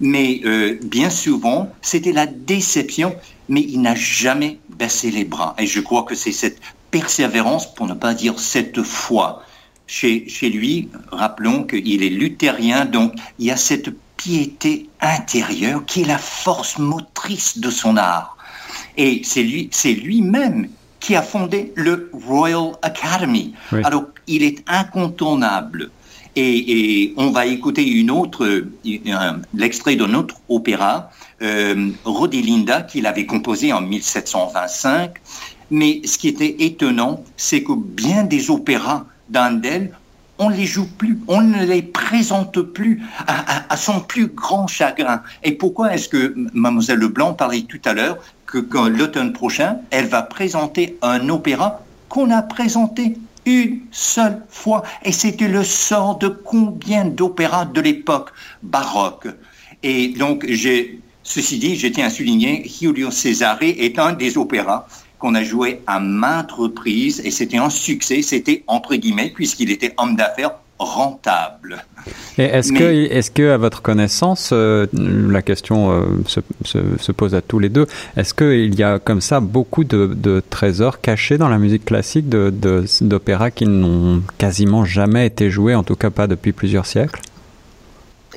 Mais 0.00 0.40
euh, 0.44 0.78
bien 0.82 1.10
souvent, 1.10 1.70
c'était 1.82 2.12
la 2.12 2.26
déception, 2.26 3.14
mais 3.48 3.60
il 3.60 3.82
n'a 3.82 3.94
jamais 3.94 4.58
baissé 4.80 5.10
les 5.10 5.24
bras. 5.24 5.54
Et 5.58 5.66
je 5.66 5.80
crois 5.80 6.04
que 6.04 6.14
c'est 6.14 6.32
cette 6.32 6.58
persévérance, 6.90 7.72
pour 7.74 7.86
ne 7.86 7.94
pas 7.94 8.14
dire 8.14 8.40
cette 8.40 8.82
foi. 8.82 9.44
Chez, 9.86 10.28
chez 10.28 10.48
lui, 10.48 10.88
rappelons 11.12 11.64
qu'il 11.64 12.02
est 12.02 12.16
luthérien, 12.22 12.86
donc 12.86 13.12
il 13.38 13.46
y 13.46 13.50
a 13.50 13.56
cette 13.56 13.90
piété 14.16 14.88
intérieure 15.00 15.84
qui 15.84 16.02
est 16.02 16.06
la 16.06 16.18
force 16.18 16.78
motrice 16.78 17.58
de 17.58 17.70
son 17.70 17.96
art. 17.96 18.36
Et 18.96 19.22
c'est 19.24 19.42
lui, 19.42 19.68
c'est 19.70 19.92
lui-même 19.92 20.68
qui 21.00 21.16
a 21.16 21.22
fondé 21.22 21.72
le 21.76 22.10
Royal 22.12 22.72
Academy. 22.82 23.54
Alors, 23.84 24.04
il 24.26 24.42
est 24.42 24.62
incontournable. 24.66 25.90
Et, 26.42 27.12
on 27.16 27.30
va 27.30 27.46
écouter 27.46 27.84
l'extrait 29.54 29.96
d'un 29.96 30.14
autre 30.14 30.36
opéra, 30.48 31.10
euh, 31.42 31.90
Rodilinda, 32.04 32.82
qu'il 32.82 33.06
avait 33.06 33.26
composé 33.26 33.72
en 33.72 33.82
1725. 33.82 35.14
Mais 35.70 36.00
ce 36.04 36.18
qui 36.18 36.28
était 36.28 36.56
étonnant, 36.60 37.22
c'est 37.36 37.62
que 37.62 37.72
bien 37.72 38.24
des 38.24 38.50
opéras 38.50 39.04
d'Andel, 39.28 39.92
on 40.38 40.48
ne 40.48 40.56
les 40.56 40.64
joue 40.64 40.86
plus, 40.86 41.18
on 41.28 41.42
ne 41.42 41.64
les 41.64 41.82
présente 41.82 42.62
plus 42.62 43.02
à, 43.26 43.72
à 43.72 43.76
son 43.76 44.00
plus 44.00 44.28
grand 44.28 44.66
chagrin. 44.66 45.22
Et 45.44 45.52
pourquoi 45.52 45.94
est-ce 45.94 46.08
que 46.08 46.34
Mademoiselle 46.54 46.98
Leblanc 46.98 47.34
parlait 47.34 47.62
tout 47.62 47.80
à 47.84 47.92
l'heure 47.92 48.16
que, 48.46 48.88
l'automne 48.88 49.32
prochain, 49.32 49.76
elle 49.90 50.06
va 50.06 50.22
présenter 50.22 50.98
un 51.02 51.28
opéra 51.28 51.82
qu'on 52.08 52.30
a 52.30 52.42
présenté 52.42 53.16
une 53.50 53.80
seule 53.90 54.42
fois. 54.48 54.82
Et 55.04 55.12
c'était 55.12 55.48
le 55.48 55.64
sort 55.64 56.18
de 56.18 56.28
combien 56.28 57.04
d'opéras 57.04 57.64
de 57.64 57.80
l'époque 57.80 58.30
baroque. 58.62 59.28
Et 59.82 60.08
donc, 60.08 60.46
j'ai, 60.48 61.00
ceci 61.22 61.58
dit, 61.58 61.76
je 61.76 61.88
tiens 61.88 62.06
à 62.06 62.10
souligner, 62.10 62.62
Giulio 62.66 63.10
Cesare 63.10 63.62
est 63.62 63.98
un 63.98 64.12
des 64.12 64.36
opéras 64.38 64.86
qu'on 65.18 65.34
a 65.34 65.44
joué 65.44 65.82
à 65.86 66.00
maintes 66.00 66.52
reprises 66.52 67.20
et 67.24 67.30
c'était 67.30 67.58
un 67.58 67.70
succès, 67.70 68.22
c'était 68.22 68.64
entre 68.66 68.94
guillemets, 68.96 69.30
puisqu'il 69.30 69.70
était 69.70 69.94
homme 69.98 70.16
d'affaires 70.16 70.52
rentable. 70.80 71.84
est-ce 72.38 72.72
que, 72.72 72.84
est-ce 72.84 73.30
que, 73.30 73.50
à 73.50 73.58
votre 73.58 73.82
connaissance, 73.82 74.50
euh, 74.52 74.86
la 74.94 75.42
question 75.42 75.92
euh, 75.92 76.04
se, 76.26 76.40
se, 76.64 77.12
pose 77.12 77.34
à 77.34 77.42
tous 77.42 77.58
les 77.58 77.68
deux, 77.68 77.86
est-ce 78.16 78.32
qu'il 78.32 78.74
y 78.74 78.82
a 78.82 78.98
comme 78.98 79.20
ça 79.20 79.40
beaucoup 79.40 79.84
de, 79.84 80.42
trésors 80.48 81.00
cachés 81.00 81.36
dans 81.36 81.48
la 81.48 81.58
musique 81.58 81.84
classique 81.84 82.28
de, 82.28 82.52
d'opéras 83.02 83.50
qui 83.50 83.66
n'ont 83.66 84.22
quasiment 84.38 84.84
jamais 84.86 85.26
été 85.26 85.50
joués, 85.50 85.74
en 85.74 85.82
tout 85.82 85.96
cas 85.96 86.10
pas 86.10 86.26
depuis 86.26 86.52
plusieurs 86.52 86.86
siècles? 86.86 87.20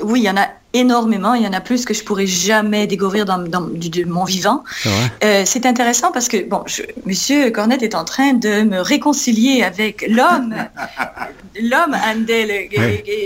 Oui, 0.02 0.20
il 0.20 0.26
y 0.26 0.30
en 0.30 0.38
a 0.38 0.48
énormément. 0.74 1.36
Il 1.36 1.44
y 1.44 1.48
en 1.48 1.54
a 1.54 1.62
plus 1.62 1.86
que 1.86 1.94
je 1.94 2.04
pourrais 2.04 2.28
jamais 2.28 2.88
découvrir 2.88 3.26
dans, 3.26 3.38
dans 3.38 3.62
de 3.62 4.04
mon 4.06 4.26
vivant. 4.26 4.64
Euh, 5.24 5.44
c'est 5.46 5.66
intéressant 5.66 6.12
parce 6.12 6.28
que, 6.28 6.48
bon, 6.48 6.64
je, 6.66 6.82
Monsieur 7.06 7.52
Cornette 7.52 7.84
est 7.84 7.96
en 7.96 8.04
train 8.04 8.34
de 8.34 8.64
me 8.64 8.80
réconcilier 8.80 9.64
avec 9.64 10.06
l'homme, 10.10 10.56
l'homme 11.62 11.96
Handel. 12.06 12.50
Et, 12.52 12.70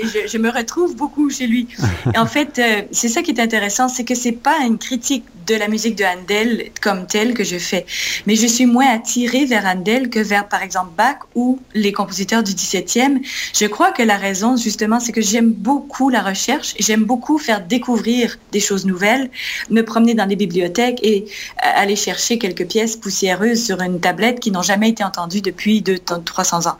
je, 0.03 0.27
je, 0.27 0.37
me 0.37 0.49
retrouve 0.49 0.95
beaucoup 0.95 1.29
chez 1.29 1.47
lui. 1.47 1.67
Et 2.13 2.17
en 2.17 2.25
fait, 2.25 2.59
euh, 2.59 2.81
c'est 2.91 3.07
ça 3.07 3.21
qui 3.21 3.31
est 3.31 3.39
intéressant, 3.39 3.87
c'est 3.87 4.03
que 4.03 4.15
c'est 4.15 4.33
pas 4.33 4.57
une 4.65 4.77
critique 4.77 5.23
de 5.47 5.55
la 5.55 5.69
musique 5.69 5.95
de 5.95 6.03
Handel 6.03 6.71
comme 6.81 7.07
telle 7.07 7.33
que 7.33 7.43
je 7.43 7.57
fais, 7.57 7.85
mais 8.25 8.35
je 8.35 8.47
suis 8.47 8.65
moins 8.65 8.93
attirée 8.93 9.45
vers 9.45 9.65
Handel 9.65 10.09
que 10.09 10.19
vers, 10.19 10.47
par 10.47 10.61
exemple, 10.61 10.91
Bach 10.97 11.19
ou 11.35 11.59
les 11.73 11.93
compositeurs 11.93 12.43
du 12.43 12.51
17e. 12.51 13.19
Je 13.53 13.65
crois 13.65 13.91
que 13.91 14.03
la 14.03 14.17
raison, 14.17 14.57
justement, 14.57 14.99
c'est 14.99 15.13
que 15.13 15.21
j'aime 15.21 15.51
beaucoup 15.51 16.09
la 16.09 16.21
recherche, 16.21 16.75
j'aime 16.79 17.05
beaucoup 17.05 17.36
faire 17.37 17.65
découvrir 17.65 18.37
des 18.51 18.59
choses 18.59 18.85
nouvelles, 18.85 19.29
me 19.69 19.81
promener 19.81 20.13
dans 20.13 20.25
des 20.25 20.35
bibliothèques 20.35 20.99
et 21.03 21.25
euh, 21.25 21.69
aller 21.75 21.95
chercher 21.95 22.37
quelques 22.37 22.67
pièces 22.67 22.95
poussiéreuses 22.95 23.63
sur 23.65 23.81
une 23.81 23.99
tablette 23.99 24.39
qui 24.39 24.51
n'ont 24.51 24.61
jamais 24.61 24.89
été 24.89 25.03
entendues 25.03 25.41
depuis 25.41 25.83
300 25.83 26.67
ans. 26.67 26.77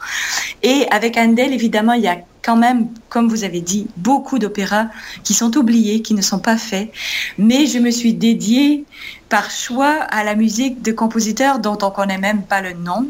Et 0.63 0.85
avec 0.91 1.17
Handel, 1.17 1.53
évidemment, 1.53 1.93
il 1.93 2.03
y 2.03 2.07
a 2.07 2.17
quand 2.47 2.55
même, 2.55 2.87
comme 3.09 3.27
vous 3.27 3.43
avez 3.43 3.59
dit, 3.59 3.87
beaucoup 3.97 4.39
d'opéras 4.39 4.85
qui 5.25 5.33
sont 5.33 5.57
oubliés, 5.57 6.01
qui 6.01 6.13
ne 6.13 6.21
sont 6.21 6.39
pas 6.39 6.55
faits. 6.55 6.89
Mais 7.37 7.65
je 7.65 7.77
me 7.77 7.91
suis 7.91 8.13
dédiée 8.13 8.85
par 9.27 9.51
choix 9.51 9.95
à 10.11 10.23
la 10.23 10.33
musique 10.33 10.81
de 10.81 10.93
compositeurs 10.93 11.59
dont 11.59 11.77
on 11.81 11.91
connaît 11.91 12.17
même 12.17 12.43
pas 12.43 12.61
le 12.61 12.71
nom, 12.71 13.05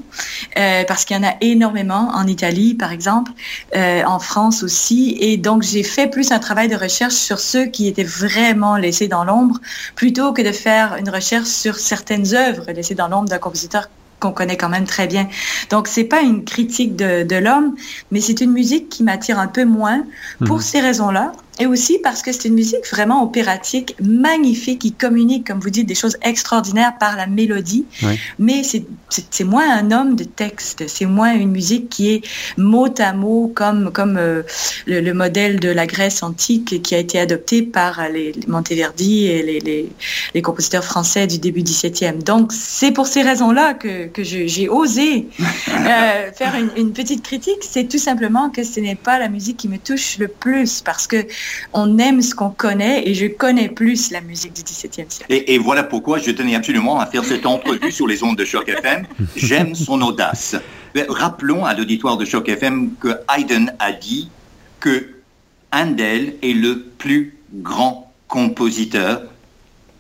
euh, 0.57 0.83
parce 0.87 1.05
qu'il 1.05 1.15
y 1.15 1.19
en 1.19 1.23
a 1.23 1.35
énormément 1.41 2.09
en 2.15 2.25
Italie, 2.25 2.73
par 2.73 2.91
exemple, 2.91 3.31
euh, 3.75 4.01
en 4.07 4.17
France 4.17 4.63
aussi. 4.63 5.15
Et 5.19 5.37
donc, 5.37 5.61
j'ai 5.61 5.83
fait 5.83 6.07
plus 6.07 6.31
un 6.31 6.39
travail 6.39 6.67
de 6.67 6.75
recherche 6.75 7.13
sur 7.13 7.39
ceux 7.39 7.67
qui 7.67 7.87
étaient 7.87 8.03
vraiment 8.03 8.75
laissés 8.75 9.07
dans 9.07 9.23
l'ombre, 9.23 9.59
plutôt 9.93 10.33
que 10.33 10.41
de 10.41 10.51
faire 10.51 10.95
une 10.95 11.11
recherche 11.11 11.47
sur 11.47 11.75
certaines 11.75 12.33
œuvres 12.33 12.71
laissées 12.71 12.95
dans 12.95 13.07
l'ombre 13.07 13.29
d'un 13.29 13.37
compositeur 13.37 13.87
qu'on 14.19 14.31
connaît 14.31 14.57
quand 14.57 14.69
même 14.69 14.85
très 14.85 15.07
bien. 15.07 15.27
Donc 15.69 15.87
c'est 15.87 16.03
pas 16.03 16.21
une 16.21 16.43
critique 16.43 16.95
de, 16.95 17.23
de 17.23 17.35
l'homme, 17.35 17.75
mais 18.11 18.21
c'est 18.21 18.41
une 18.41 18.51
musique 18.51 18.89
qui 18.89 19.03
m'attire 19.03 19.39
un 19.39 19.47
peu 19.47 19.65
moins 19.65 20.03
pour 20.45 20.57
mhm. 20.57 20.61
ces 20.61 20.81
raisons-là. 20.81 21.31
Et 21.59 21.65
aussi 21.65 21.99
parce 21.99 22.21
que 22.21 22.31
c'est 22.31 22.47
une 22.47 22.53
musique 22.53 22.87
vraiment 22.91 23.23
opératique, 23.23 23.95
magnifique, 24.01 24.79
qui 24.79 24.91
communique, 24.91 25.47
comme 25.47 25.59
vous 25.59 25.69
dites, 25.69 25.87
des 25.87 25.95
choses 25.95 26.17
extraordinaires 26.21 26.93
par 26.99 27.15
la 27.15 27.25
mélodie. 27.25 27.85
Mais 28.37 28.61
c'est 28.63 29.43
moins 29.43 29.69
un 29.69 29.91
homme 29.91 30.15
de 30.15 30.23
texte, 30.23 30.83
c'est 30.87 31.05
moins 31.05 31.33
une 31.33 31.51
musique 31.51 31.89
qui 31.89 32.11
est 32.11 32.21
mot 32.57 32.87
à 32.99 33.13
mot, 33.13 33.51
comme, 33.53 33.91
comme 33.91 34.17
euh, 34.17 34.43
le, 34.85 35.13
modèle 35.13 35.59
de 35.59 35.69
la 35.69 35.87
Grèce 35.87 36.21
antique 36.21 36.81
qui 36.81 36.95
a 36.95 36.99
été 36.99 37.19
adopté 37.19 37.61
par 37.61 38.07
les, 38.09 38.33
Monteverdi 38.47 39.27
et 39.27 39.41
les, 39.41 39.59
les, 39.59 39.89
les, 40.33 40.41
compositeurs 40.41 40.83
français 40.83 41.27
du 41.27 41.39
début 41.39 41.61
17e. 41.61 42.23
Donc 42.23 42.51
c'est 42.53 42.91
pour 42.91 43.07
ces 43.07 43.21
raisons-là 43.23 43.73
que, 43.73 44.07
que 44.07 44.23
j'ai 44.23 44.69
osé 44.69 45.27
euh, 45.39 46.31
faire 46.35 46.55
une, 46.55 46.69
une 46.77 46.93
petite 46.93 47.23
critique. 47.23 47.59
C'est 47.61 47.87
tout 47.87 47.97
simplement 47.97 48.49
que 48.49 48.63
ce 48.63 48.79
n'est 48.79 48.95
pas 48.95 49.17
la 49.19 49.29
musique 49.29 49.57
qui 49.57 49.67
me 49.67 49.77
touche 49.77 50.17
le 50.19 50.27
plus 50.27 50.81
parce 50.81 51.07
que 51.07 51.25
on 51.73 51.97
aime 51.97 52.21
ce 52.21 52.35
qu'on 52.35 52.49
connaît 52.49 53.07
et 53.07 53.13
je 53.13 53.27
connais 53.27 53.69
plus 53.69 54.11
la 54.11 54.21
musique 54.21 54.53
du 54.53 54.63
XVIIe 54.63 55.05
siècle. 55.09 55.25
Et, 55.29 55.57
voilà 55.57 55.83
pourquoi 55.83 56.19
je 56.19 56.31
tenais 56.31 56.55
absolument 56.55 56.99
à 56.99 57.05
faire 57.05 57.25
cette 57.25 57.45
entrevue 57.45 57.91
sur 57.91 58.07
les 58.07 58.23
ondes 58.23 58.37
de 58.37 58.45
Choc 58.45 58.69
FM. 58.69 59.05
J'aime 59.35 59.75
son 59.75 60.01
audace. 60.01 60.55
Rappelons 61.09 61.65
à 61.65 61.73
l'auditoire 61.73 62.17
de 62.17 62.25
Choc 62.25 62.49
FM 62.49 62.91
que 62.99 63.19
Haydn 63.29 63.71
a 63.79 63.91
dit 63.91 64.29
que 64.79 65.09
Handel 65.71 66.35
est 66.41 66.53
le 66.53 66.81
plus 66.97 67.37
grand 67.53 68.11
compositeur. 68.27 69.23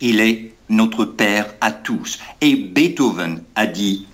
Il 0.01 0.19
est 0.19 0.53
notre 0.69 1.05
père 1.05 1.53
à 1.61 1.71
tous. 1.71 2.19
Et 2.41 2.55
Beethoven 2.55 3.41
a 3.55 3.65
dit, 3.65 4.05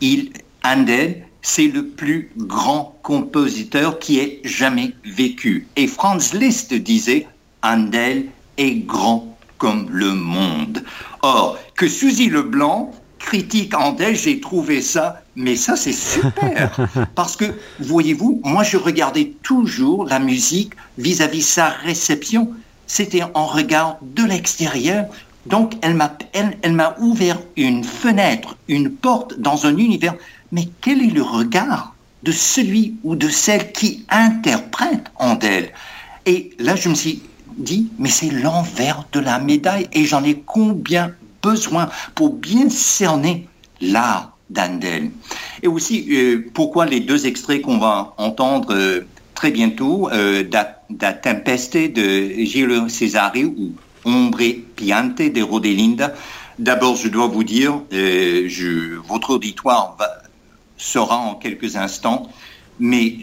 il, 0.00 0.32
Handel 0.64 1.24
c'est 1.42 1.66
le 1.66 1.86
plus 1.86 2.30
grand 2.36 2.96
compositeur 3.02 3.98
qui 3.98 4.18
ait 4.18 4.40
jamais 4.44 4.92
vécu. 5.04 5.66
Et 5.76 5.88
Franz 5.88 6.36
Liszt 6.38 6.72
disait, 6.72 7.26
Handel 7.62 8.26
est 8.56 8.74
grand 8.86 9.36
comme 9.58 9.88
le 9.90 10.14
monde. 10.14 10.82
Or, 11.22 11.58
que 11.74 11.88
Suzy 11.88 12.28
Leblanc 12.28 12.92
critique 13.18 13.74
Andel, 13.74 14.16
j'ai 14.16 14.40
trouvé 14.40 14.80
ça, 14.80 15.22
mais 15.36 15.56
ça 15.56 15.76
c'est 15.76 15.92
super. 15.92 16.76
Parce 17.14 17.36
que, 17.36 17.44
voyez-vous, 17.78 18.40
moi 18.44 18.62
je 18.62 18.76
regardais 18.76 19.32
toujours 19.42 20.04
la 20.06 20.18
musique 20.18 20.72
vis-à-vis 20.98 21.42
sa 21.42 21.68
réception. 21.68 22.50
C'était 22.86 23.22
en 23.34 23.46
regard 23.46 23.98
de 24.02 24.24
l'extérieur. 24.24 25.06
Donc 25.46 25.74
elle 25.82 25.94
m'a, 25.94 26.16
elle, 26.32 26.56
elle 26.62 26.72
m'a 26.72 26.96
ouvert 26.98 27.38
une 27.56 27.84
fenêtre, 27.84 28.56
une 28.68 28.90
porte 28.90 29.38
dans 29.38 29.66
un 29.66 29.76
univers. 29.76 30.14
Mais 30.52 30.68
quel 30.80 31.02
est 31.02 31.10
le 31.10 31.22
regard 31.22 31.94
de 32.22 32.30
celui 32.30 32.94
ou 33.02 33.16
de 33.16 33.28
celle 33.28 33.72
qui 33.72 34.04
interprète 34.08 35.10
Andel? 35.16 35.72
Et 36.26 36.50
là 36.58 36.76
je 36.76 36.88
me 36.88 36.94
suis 36.94 37.22
dit, 37.56 37.88
mais 37.98 38.08
c'est 38.08 38.30
l'envers 38.30 39.04
de 39.12 39.20
la 39.20 39.38
médaille 39.38 39.88
et 39.92 40.04
j'en 40.04 40.22
ai 40.22 40.42
combien 40.46 41.12
besoin 41.42 41.88
pour 42.14 42.34
bien 42.34 42.70
cerner 42.70 43.48
l'art 43.80 44.36
d'Andel? 44.50 45.10
Et 45.62 45.68
aussi, 45.68 46.06
euh, 46.10 46.44
pourquoi 46.54 46.86
les 46.86 47.00
deux 47.00 47.26
extraits 47.26 47.62
qu'on 47.62 47.78
va 47.78 48.14
entendre 48.18 48.74
euh, 48.74 49.00
très 49.34 49.50
bientôt, 49.50 50.08
euh, 50.12 50.44
da, 50.44 50.78
Tempeste 51.14 51.76
de 51.76 52.44
Gilles 52.44 52.84
Cesare 52.88 53.44
ou 53.56 53.72
Ombre 54.04 54.42
Piante 54.76 55.22
de 55.22 55.42
Rodelinda? 55.42 56.12
D'abord, 56.58 56.96
je 56.96 57.08
dois 57.08 57.28
vous 57.28 57.44
dire, 57.44 57.80
votre 59.08 59.30
auditoire 59.30 59.96
va, 59.98 60.21
sera 60.82 61.16
en 61.16 61.34
quelques 61.36 61.76
instants, 61.76 62.28
mais 62.78 63.18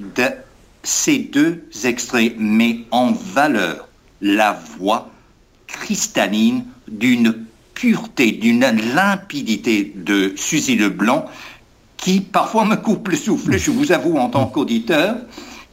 ces 0.84 1.20
deux 1.20 1.64
extraits 1.84 2.36
mettent 2.38 2.86
en 2.92 3.12
valeur 3.12 3.88
la 4.22 4.54
voix 4.54 5.10
cristalline 5.68 6.66
d'une 6.88 7.46
pureté, 7.74 8.32
d'une 8.32 8.66
limpidité 8.96 9.94
de 9.96 10.34
Suzy 10.36 10.76
Leblanc 10.76 11.26
qui 11.98 12.22
parfois 12.22 12.64
me 12.64 12.76
coupe 12.76 13.10
le 13.10 13.18
souffle, 13.18 13.58
je 13.58 13.72
vous 13.72 13.92
avoue, 13.92 14.18
en 14.18 14.30
tant 14.30 14.46
qu'auditeur. 14.46 15.18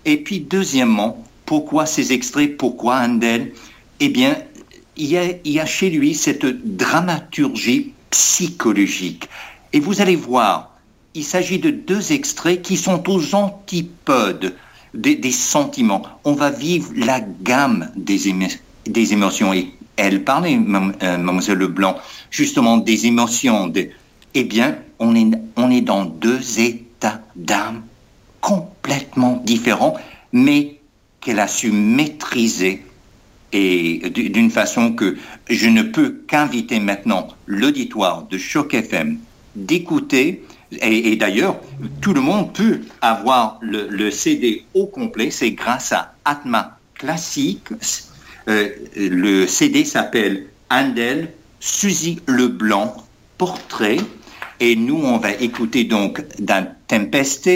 Et 0.04 0.16
puis, 0.16 0.40
deuxièmement, 0.40 1.24
pourquoi 1.44 1.86
ces 1.86 2.12
extraits, 2.12 2.56
pourquoi 2.56 2.96
Handel? 2.96 3.52
Eh 4.00 4.08
bien, 4.08 4.36
il 4.96 5.06
y, 5.06 5.18
a, 5.18 5.24
il 5.44 5.52
y 5.52 5.60
a 5.60 5.66
chez 5.66 5.88
lui 5.88 6.14
cette 6.14 6.46
dramaturgie 6.76 7.92
psychologique. 8.10 9.28
Et 9.72 9.78
vous 9.78 10.00
allez 10.00 10.16
voir, 10.16 10.75
il 11.16 11.24
s'agit 11.24 11.58
de 11.58 11.70
deux 11.70 12.12
extraits 12.12 12.60
qui 12.60 12.76
sont 12.76 13.08
aux 13.08 13.34
antipodes 13.34 14.54
des, 14.94 15.32
sentiments. 15.32 16.02
On 16.24 16.34
va 16.34 16.50
vivre 16.50 16.92
la 16.94 17.20
gamme 17.20 17.90
des, 17.96 18.28
émotions. 18.28 19.52
Et 19.54 19.72
elle 19.96 20.24
parlait, 20.24 20.54
euh, 20.54 20.58
mademoiselle 20.58 21.58
Leblanc, 21.58 21.96
justement 22.30 22.76
des 22.76 23.06
émotions. 23.06 23.72
Eh 24.34 24.44
bien, 24.44 24.76
on 24.98 25.14
est, 25.16 25.26
on 25.56 25.70
est 25.70 25.80
dans 25.80 26.04
deux 26.04 26.60
états 26.60 27.22
d'âme 27.34 27.82
complètement 28.42 29.42
différents, 29.44 29.96
mais 30.32 30.78
qu'elle 31.20 31.40
a 31.40 31.48
su 31.48 31.72
maîtriser 31.72 32.82
et 33.52 34.10
d'une 34.10 34.50
façon 34.50 34.92
que 34.92 35.16
je 35.48 35.68
ne 35.68 35.82
peux 35.82 36.20
qu'inviter 36.28 36.78
maintenant 36.78 37.28
l'auditoire 37.46 38.24
de 38.24 38.36
Choc 38.36 38.74
FM 38.74 39.18
d'écouter. 39.54 40.42
Et, 40.72 41.16
d'ailleurs, 41.16 41.60
tout 42.00 42.12
le 42.12 42.20
monde 42.20 42.52
peut 42.52 42.80
avoir 43.00 43.58
le, 43.60 44.10
CD 44.10 44.64
au 44.74 44.86
complet. 44.86 45.30
C'est 45.30 45.52
grâce 45.52 45.92
à 45.92 46.14
Atma 46.24 46.78
Classique, 46.94 47.68
euh, 48.48 48.70
le 48.96 49.46
CD 49.46 49.84
s'appelle 49.84 50.46
Andel, 50.70 51.32
Suzy 51.60 52.20
Leblanc, 52.26 52.96
Portrait. 53.38 53.98
Et 54.60 54.76
nous, 54.76 54.96
on 54.96 55.18
va 55.18 55.32
écouter 55.32 55.84
donc 55.84 56.24
d'un 56.38 56.66
Tempeste 56.88 57.50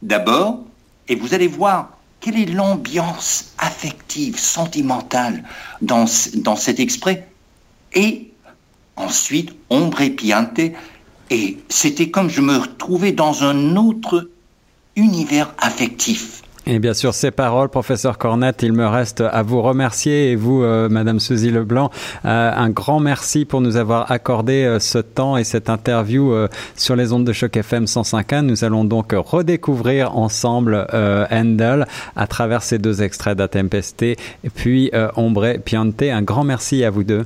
d'abord. 0.00 0.64
Et 1.08 1.16
vous 1.16 1.34
allez 1.34 1.48
voir 1.48 1.98
quelle 2.20 2.38
est 2.38 2.46
l'ambiance 2.46 3.52
affective, 3.58 4.38
sentimentale 4.38 5.42
dans, 5.80 6.06
dans 6.36 6.56
cet 6.56 6.80
extrait. 6.80 7.28
Et 7.94 8.30
ensuite, 8.96 9.52
Ombre 9.70 10.08
Piante. 10.08 10.60
Et 11.32 11.56
c'était 11.70 12.10
comme 12.10 12.28
je 12.28 12.42
me 12.42 12.58
retrouvais 12.58 13.12
dans 13.12 13.42
un 13.42 13.76
autre 13.76 14.28
univers 14.96 15.54
affectif. 15.56 16.42
Et 16.66 16.78
bien 16.78 16.92
sûr, 16.92 17.14
ces 17.14 17.30
paroles, 17.30 17.70
professeur 17.70 18.18
Cornette, 18.18 18.62
il 18.62 18.74
me 18.74 18.86
reste 18.86 19.22
à 19.22 19.42
vous 19.42 19.62
remercier 19.62 20.30
et 20.30 20.36
vous, 20.36 20.62
euh, 20.62 20.90
Madame 20.90 21.20
Suzy 21.20 21.50
Leblanc, 21.50 21.90
euh, 22.26 22.52
un 22.54 22.68
grand 22.68 23.00
merci 23.00 23.46
pour 23.46 23.62
nous 23.62 23.76
avoir 23.76 24.12
accordé 24.12 24.64
euh, 24.64 24.78
ce 24.78 24.98
temps 24.98 25.38
et 25.38 25.44
cette 25.44 25.70
interview 25.70 26.34
sur 26.76 26.96
les 26.96 27.14
ondes 27.14 27.24
de 27.24 27.32
choc 27.32 27.56
FM 27.56 27.86
105.1. 27.86 28.42
Nous 28.42 28.62
allons 28.64 28.84
donc 28.84 29.14
redécouvrir 29.16 30.14
ensemble 30.18 30.86
Handel 31.30 31.86
à 32.14 32.26
travers 32.26 32.62
ces 32.62 32.78
deux 32.78 33.02
extraits 33.02 33.38
d'Atempeste 33.38 34.02
et 34.02 34.16
puis 34.54 34.90
Ombre 35.16 35.56
Piante. 35.64 36.02
Un 36.02 36.22
grand 36.22 36.44
merci 36.44 36.84
à 36.84 36.90
vous 36.90 37.04
deux. 37.04 37.24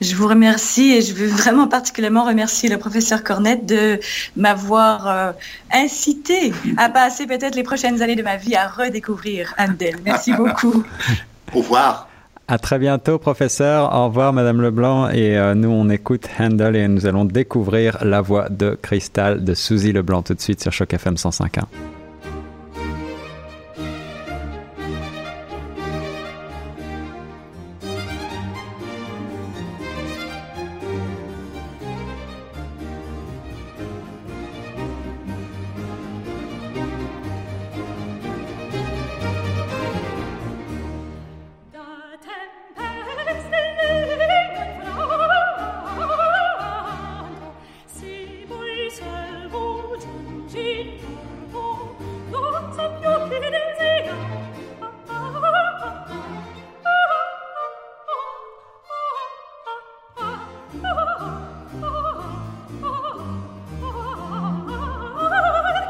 Je 0.00 0.14
vous 0.14 0.28
remercie 0.28 0.92
et 0.92 1.02
je 1.02 1.14
veux 1.14 1.26
vraiment 1.26 1.66
particulièrement 1.66 2.24
remercier 2.24 2.68
le 2.68 2.78
professeur 2.78 3.24
Cornette 3.24 3.66
de 3.66 3.98
m'avoir 4.36 5.08
euh, 5.08 5.32
incité 5.72 6.52
à 6.76 6.88
passer 6.88 7.26
peut-être 7.26 7.54
les 7.54 7.62
prochaines 7.62 8.02
années 8.02 8.16
de 8.16 8.22
ma 8.22 8.36
vie 8.36 8.54
à 8.54 8.68
redécouvrir 8.68 9.54
Handel. 9.58 9.96
Merci 10.04 10.32
beaucoup. 10.32 10.84
Au 11.54 11.58
revoir. 11.58 12.08
À 12.50 12.56
très 12.58 12.78
bientôt, 12.78 13.18
professeur. 13.18 13.94
Au 13.94 14.06
revoir, 14.06 14.32
Madame 14.32 14.62
Leblanc. 14.62 15.10
Et 15.10 15.36
euh, 15.36 15.54
nous, 15.54 15.68
on 15.68 15.90
écoute 15.90 16.28
Handel 16.38 16.76
et 16.76 16.88
nous 16.88 17.04
allons 17.04 17.26
découvrir 17.26 17.98
la 18.02 18.22
voix 18.22 18.48
de 18.48 18.78
Cristal 18.80 19.44
de 19.44 19.52
Suzy 19.52 19.92
Leblanc 19.92 20.22
tout 20.22 20.34
de 20.34 20.40
suite 20.40 20.62
sur 20.62 20.72
Choc 20.72 20.94
FM 20.94 21.14
105.1. 21.14 21.97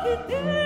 Happy 0.09 0.33
day. 0.33 0.58